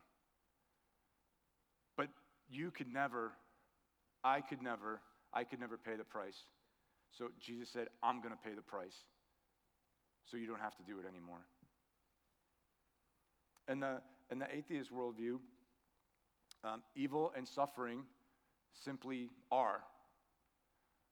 But 1.95 2.09
you 2.49 2.71
could 2.71 2.91
never, 2.91 3.31
I 4.21 4.41
could 4.41 4.61
never, 4.61 4.99
I 5.33 5.45
could 5.45 5.61
never 5.61 5.77
pay 5.77 5.95
the 5.95 6.03
price. 6.03 6.43
So 7.17 7.29
Jesus 7.39 7.69
said, 7.69 7.87
I'm 8.03 8.17
going 8.17 8.33
to 8.33 8.49
pay 8.49 8.53
the 8.53 8.61
price 8.61 8.97
so 10.29 10.35
you 10.35 10.47
don't 10.47 10.59
have 10.59 10.75
to 10.75 10.83
do 10.83 10.99
it 10.99 11.05
anymore. 11.07 11.45
In 13.69 13.79
the, 13.79 14.01
in 14.29 14.39
the 14.39 14.53
atheist 14.53 14.93
worldview, 14.93 15.37
um, 16.63 16.81
evil 16.95 17.31
and 17.35 17.47
suffering 17.47 18.03
simply 18.83 19.29
are. 19.51 19.81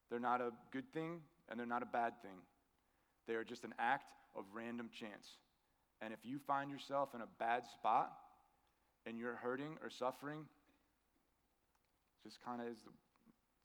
They're 0.10 0.20
not 0.20 0.42
a 0.42 0.52
good 0.72 0.92
thing 0.94 1.20
and 1.50 1.60
they're 1.60 1.68
not 1.68 1.84
a 1.84 1.88
bad 1.88 2.22
thing. 2.22 2.38
They 3.28 3.36
are 3.36 3.44
just 3.44 3.64
an 3.64 3.74
act 3.80 4.14
of 4.36 4.46
random 4.54 4.90
chance. 4.98 5.28
And 6.02 6.14
if 6.14 6.20
you 6.24 6.40
find 6.40 6.72
yourself 6.72 7.10
in 7.14 7.22
a 7.22 7.28
bad 7.40 7.64
spot 7.68 8.12
and 9.06 9.18
you're 9.18 9.36
hurting 9.36 9.78
or 9.84 9.90
suffering, 9.90 10.46
just 12.24 12.44
kind 12.44 12.62
of 12.62 12.68
is 12.68 12.82
the, 12.84 12.92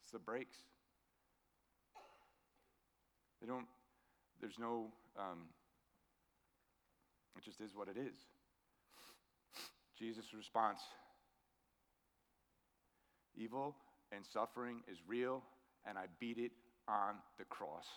it's 0.02 0.10
the 0.10 0.18
breaks. 0.18 0.56
They 3.40 3.46
don't, 3.46 3.66
there's 4.40 4.58
no, 4.58 4.88
um, 5.18 5.44
it 7.36 7.44
just 7.44 7.60
is 7.60 7.74
what 7.74 7.88
it 7.88 7.96
is. 7.96 8.16
Jesus' 9.98 10.34
response 10.34 10.80
Evil 13.36 13.76
and 14.12 14.24
suffering 14.24 14.80
is 14.90 14.98
real, 15.06 15.42
and 15.86 15.98
I 15.98 16.04
beat 16.20 16.38
it 16.38 16.52
on 16.88 17.16
the 17.38 17.44
cross. 17.44 17.86